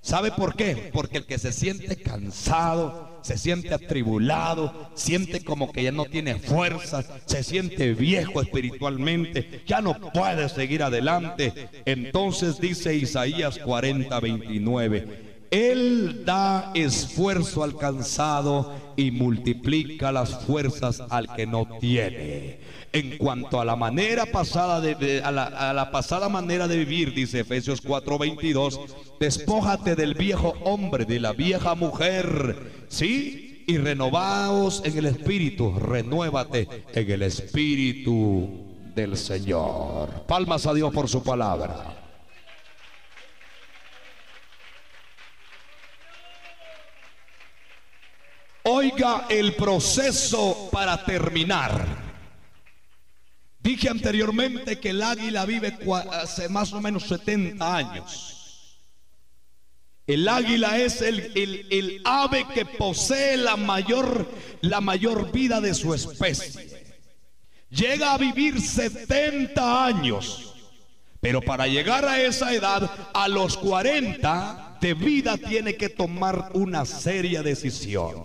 [0.00, 0.90] ¿Sabe por qué?
[0.92, 6.36] Porque el que se siente cansado, se siente atribulado, siente como que ya no tiene
[6.36, 11.52] fuerzas, se siente viejo espiritualmente, ya no puede seguir adelante.
[11.84, 21.34] Entonces dice Isaías 40, 29, Él da esfuerzo al cansado y multiplica las fuerzas al
[21.34, 22.60] que no tiene.
[22.94, 27.82] En cuanto a la manera pasada de, a, la, pasada manera de vivir, dice Efesios
[27.82, 28.78] 4:22,
[29.18, 33.64] despójate del viejo hombre, de la vieja mujer, ¿sí?
[33.66, 38.48] Y renovaos en el espíritu, renuévate en el espíritu
[38.94, 40.24] del Señor.
[40.28, 41.96] Palmas a Dios por su palabra.
[48.62, 52.13] Oiga el proceso para terminar.
[53.64, 55.78] Dije anteriormente que el águila vive
[56.12, 58.78] hace más o menos 70 años.
[60.06, 64.28] El águila es el, el, el, ave que posee la mayor,
[64.60, 66.84] la mayor vida de su especie.
[67.70, 70.54] Llega a vivir 70 años.
[71.22, 76.84] Pero para llegar a esa edad, a los 40 de vida, tiene que tomar una
[76.84, 78.24] seria decisión.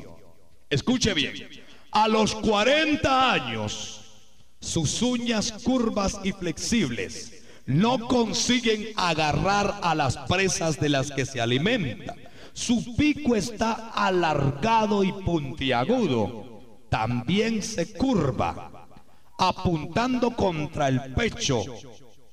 [0.69, 1.33] Escuche bien,
[1.91, 3.98] a los 40 años,
[4.59, 11.39] sus uñas curvas y flexibles no consiguen agarrar a las presas de las que se
[11.39, 12.15] alimenta.
[12.53, 16.61] Su pico está alargado y puntiagudo.
[16.89, 18.87] También se curva,
[19.37, 21.63] apuntando contra el pecho.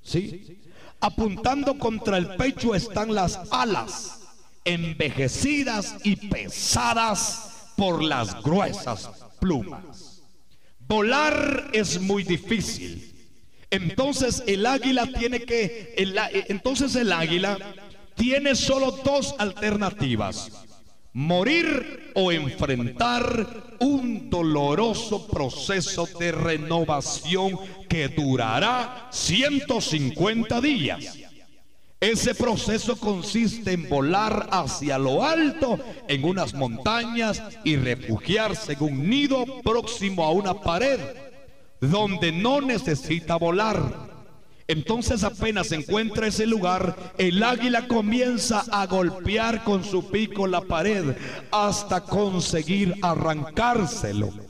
[0.00, 0.58] ¿Sí?
[1.00, 4.22] Apuntando contra el pecho están las alas,
[4.64, 9.95] envejecidas y pesadas por las gruesas plumas.
[10.88, 13.12] Volar es muy difícil.
[13.70, 15.94] Entonces el águila tiene que,
[16.48, 17.58] entonces el águila
[18.14, 20.50] tiene solo dos alternativas.
[21.12, 27.58] Morir o enfrentar un doloroso proceso de renovación
[27.88, 31.25] que durará 150 días.
[32.00, 35.78] Ese proceso consiste en volar hacia lo alto
[36.08, 41.00] en unas montañas y refugiarse en un nido próximo a una pared
[41.80, 44.14] donde no necesita volar.
[44.68, 51.16] Entonces apenas encuentra ese lugar, el águila comienza a golpear con su pico la pared
[51.50, 54.45] hasta conseguir arrancárselo.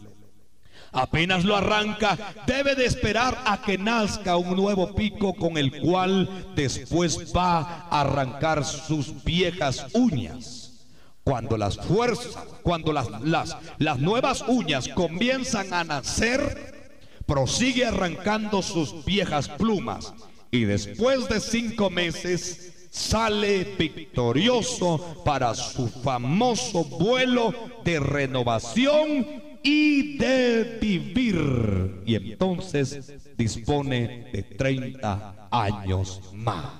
[0.97, 2.16] Apenas lo arranca,
[2.47, 8.01] debe de esperar a que nazca un nuevo pico con el cual después va a
[8.01, 10.86] arrancar sus viejas uñas.
[11.23, 16.94] Cuando las fuerzas, cuando las, las, las nuevas uñas comienzan a nacer,
[17.27, 20.14] prosigue arrancando sus viejas plumas
[20.51, 27.52] y después de cinco meses sale victorioso para su famoso vuelo
[27.85, 32.02] de renovación y de vivir.
[32.06, 36.72] Y entonces dispone de 30 años más.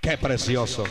[0.00, 0.84] Qué precioso.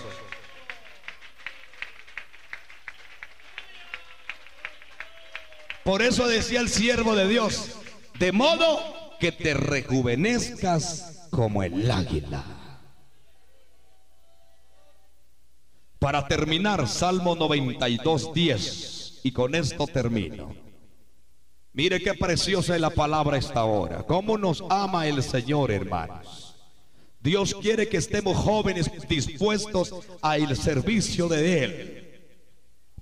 [5.84, 7.76] Por eso decía el siervo de Dios,
[8.18, 8.80] de modo
[9.20, 12.44] que te rejuvenezcas como el águila.
[16.00, 18.99] Para terminar, Salmo 92, 10.
[19.24, 20.54] Y con esto termino.
[21.74, 24.04] Mire qué preciosa es la palabra esta hora.
[24.04, 26.56] Cómo nos ama el Señor, hermanos.
[27.22, 32.10] Dios quiere que estemos jóvenes dispuestos al servicio de Él.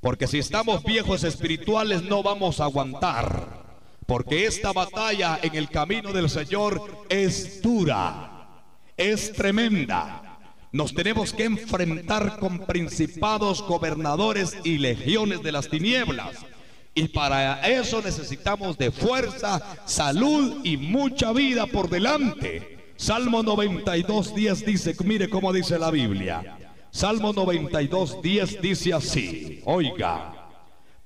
[0.02, 3.66] Porque si estamos viejos espirituales no vamos a aguantar.
[4.06, 8.64] Porque esta batalla en el camino del Señor es dura,
[8.96, 10.27] es tremenda.
[10.72, 16.38] Nos tenemos que enfrentar con principados, gobernadores y legiones de las tinieblas.
[16.94, 22.94] Y para eso necesitamos de fuerza, salud y mucha vida por delante.
[22.96, 26.58] Salmo 92, 10 dice, mire cómo dice la Biblia.
[26.90, 30.50] Salmo 92, 10 dice así, oiga,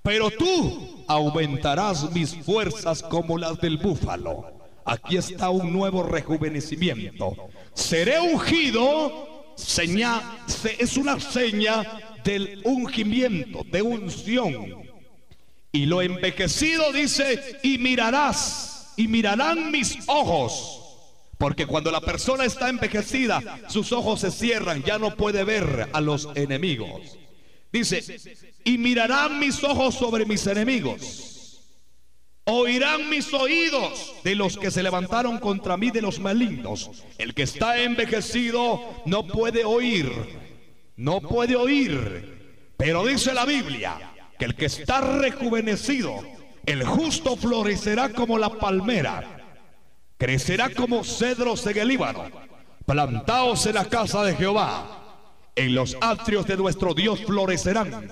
[0.01, 4.45] pero tú aumentarás mis fuerzas como las del búfalo.
[4.85, 7.35] Aquí está un nuevo rejuvenecimiento.
[7.73, 9.30] Seré ungido
[10.79, 11.83] es una seña
[12.23, 14.83] del ungimiento, de unción.
[15.71, 20.77] Y lo envejecido dice, y mirarás, y mirarán mis ojos.
[21.37, 26.01] Porque cuando la persona está envejecida, sus ojos se cierran, ya no puede ver a
[26.01, 27.17] los enemigos.
[27.71, 28.03] Dice,
[28.63, 31.40] y mirarán mis ojos sobre mis enemigos
[32.45, 37.03] Oirán mis oídos de los que se levantaron contra mí, de los malignos.
[37.17, 40.11] El que está envejecido no puede oír,
[40.95, 42.73] no puede oír.
[42.77, 46.19] Pero dice la Biblia que el que está rejuvenecido,
[46.65, 49.57] el justo florecerá como la palmera,
[50.17, 52.25] crecerá como cedros en el Líbano,
[52.85, 55.01] plantaos en la casa de Jehová
[55.55, 58.07] en los atrios de nuestro Dios florecerán.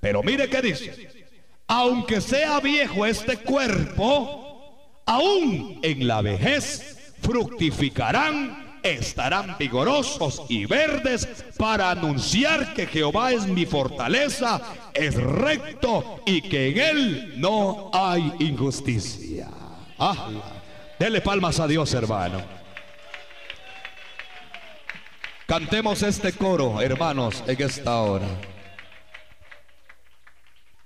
[0.00, 1.19] Pero mire qué dice,
[1.70, 11.92] aunque sea viejo este cuerpo, aún en la vejez fructificarán, estarán vigorosos y verdes para
[11.92, 14.60] anunciar que Jehová es mi fortaleza,
[14.92, 19.48] es recto y que en él no hay injusticia.
[19.96, 20.28] Ah,
[20.98, 22.42] dele palmas a Dios, hermano.
[25.46, 28.26] Cantemos este coro, hermanos, en esta hora.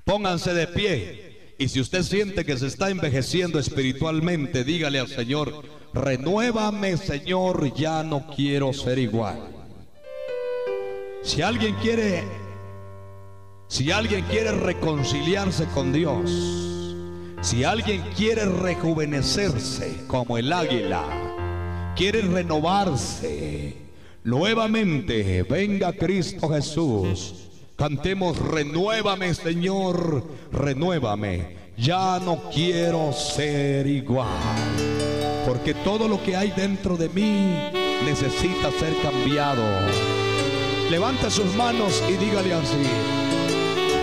[0.05, 1.55] Pónganse de pie.
[1.59, 8.03] Y si usted siente que se está envejeciendo espiritualmente, dígale al Señor, renuévame Señor, ya
[8.03, 9.39] no quiero ser igual.
[11.23, 12.25] Si alguien quiere,
[13.69, 16.31] si alguien quiere reconciliarse con Dios,
[17.41, 23.85] si alguien quiere rejuvenecerse como el águila, quiere renovarse,
[24.25, 27.44] Nuevamente, venga Cristo Jesús.
[27.77, 31.65] Cantemos, renuévame Señor, renuévame.
[31.77, 34.29] Ya no quiero ser igual.
[35.45, 37.53] Porque todo lo que hay dentro de mí
[38.05, 39.65] necesita ser cambiado.
[40.89, 43.25] Levanta sus manos y dígale así.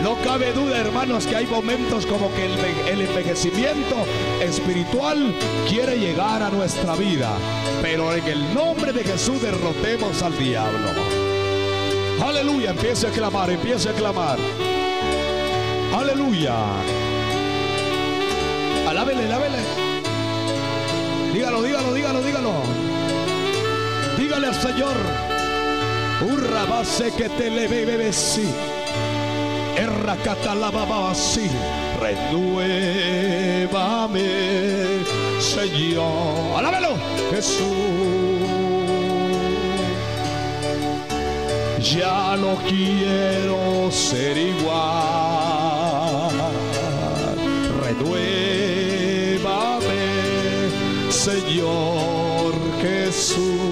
[0.04, 2.46] No cabe duda, hermanos, que hay momentos como que
[2.92, 3.96] el, envejecimiento
[4.42, 5.34] espiritual
[5.70, 7.38] quiere llegar a nuestra vida.
[7.82, 11.21] Pero en el nombre de Jesús derrotemos al diablo.
[12.22, 14.38] Aleluya, empiece a clamar, empiece a clamar.
[15.94, 16.56] Aleluya.
[18.88, 19.58] Alábele, alábele.
[21.34, 22.54] Dígalo, dígalo, dígalo, dígalo.
[24.18, 24.98] Dígale al Señor.
[26.32, 28.48] Urra base que te le bebe sí
[31.10, 31.50] así.
[32.00, 32.66] Renuévame,
[35.40, 36.58] Señor.
[36.58, 36.96] Alábelo,
[37.32, 38.71] Jesús.
[41.82, 44.72] Ya no quiero ser igual.
[47.84, 48.30] Renuévame,
[51.10, 53.72] Señor Jesús.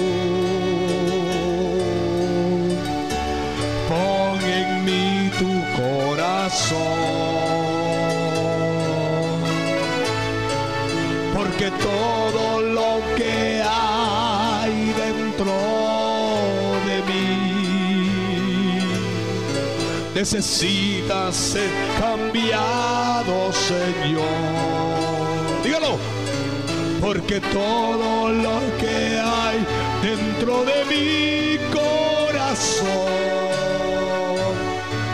[11.35, 12.38] Porque todo
[20.19, 24.25] necesita ser cambiado, Señor.
[25.63, 25.97] Dígalo.
[26.99, 29.65] Porque todo lo que hay
[30.03, 32.89] dentro de mi corazón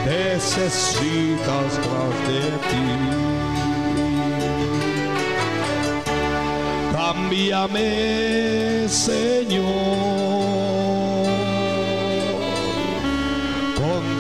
[0.06, 2.88] necesitas más de ti.
[6.94, 7.90] Cámbiame,
[8.90, 10.25] Señor,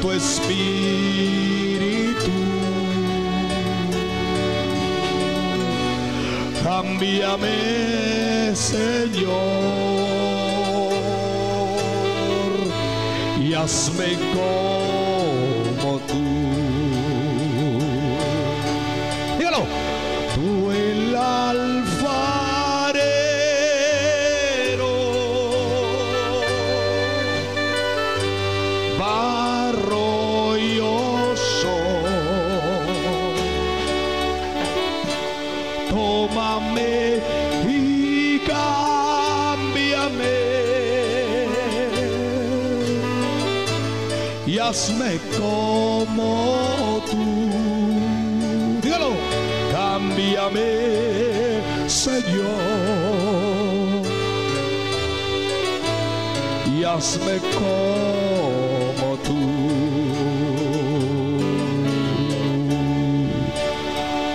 [0.06, 1.82] tu espíritu.
[6.64, 9.34] Cámbiame, Señor,
[13.40, 14.85] y hazme con
[44.76, 47.26] hazme como tú.
[48.82, 49.12] Dígalo,
[49.72, 50.70] cámbiame,
[51.88, 52.44] Señor,
[56.76, 59.40] y hazme como tú.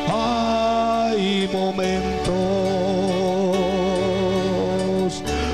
[0.08, 2.30] Hay momentos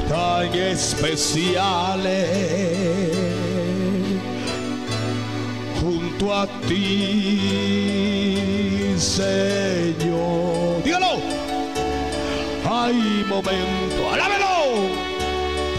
[0.08, 2.45] tan especiales
[8.98, 10.82] Señor.
[10.84, 11.20] Dígalo.
[12.68, 14.54] Hay momentos, alábelo,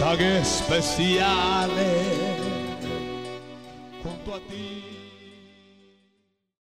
[0.00, 2.07] tan especiales.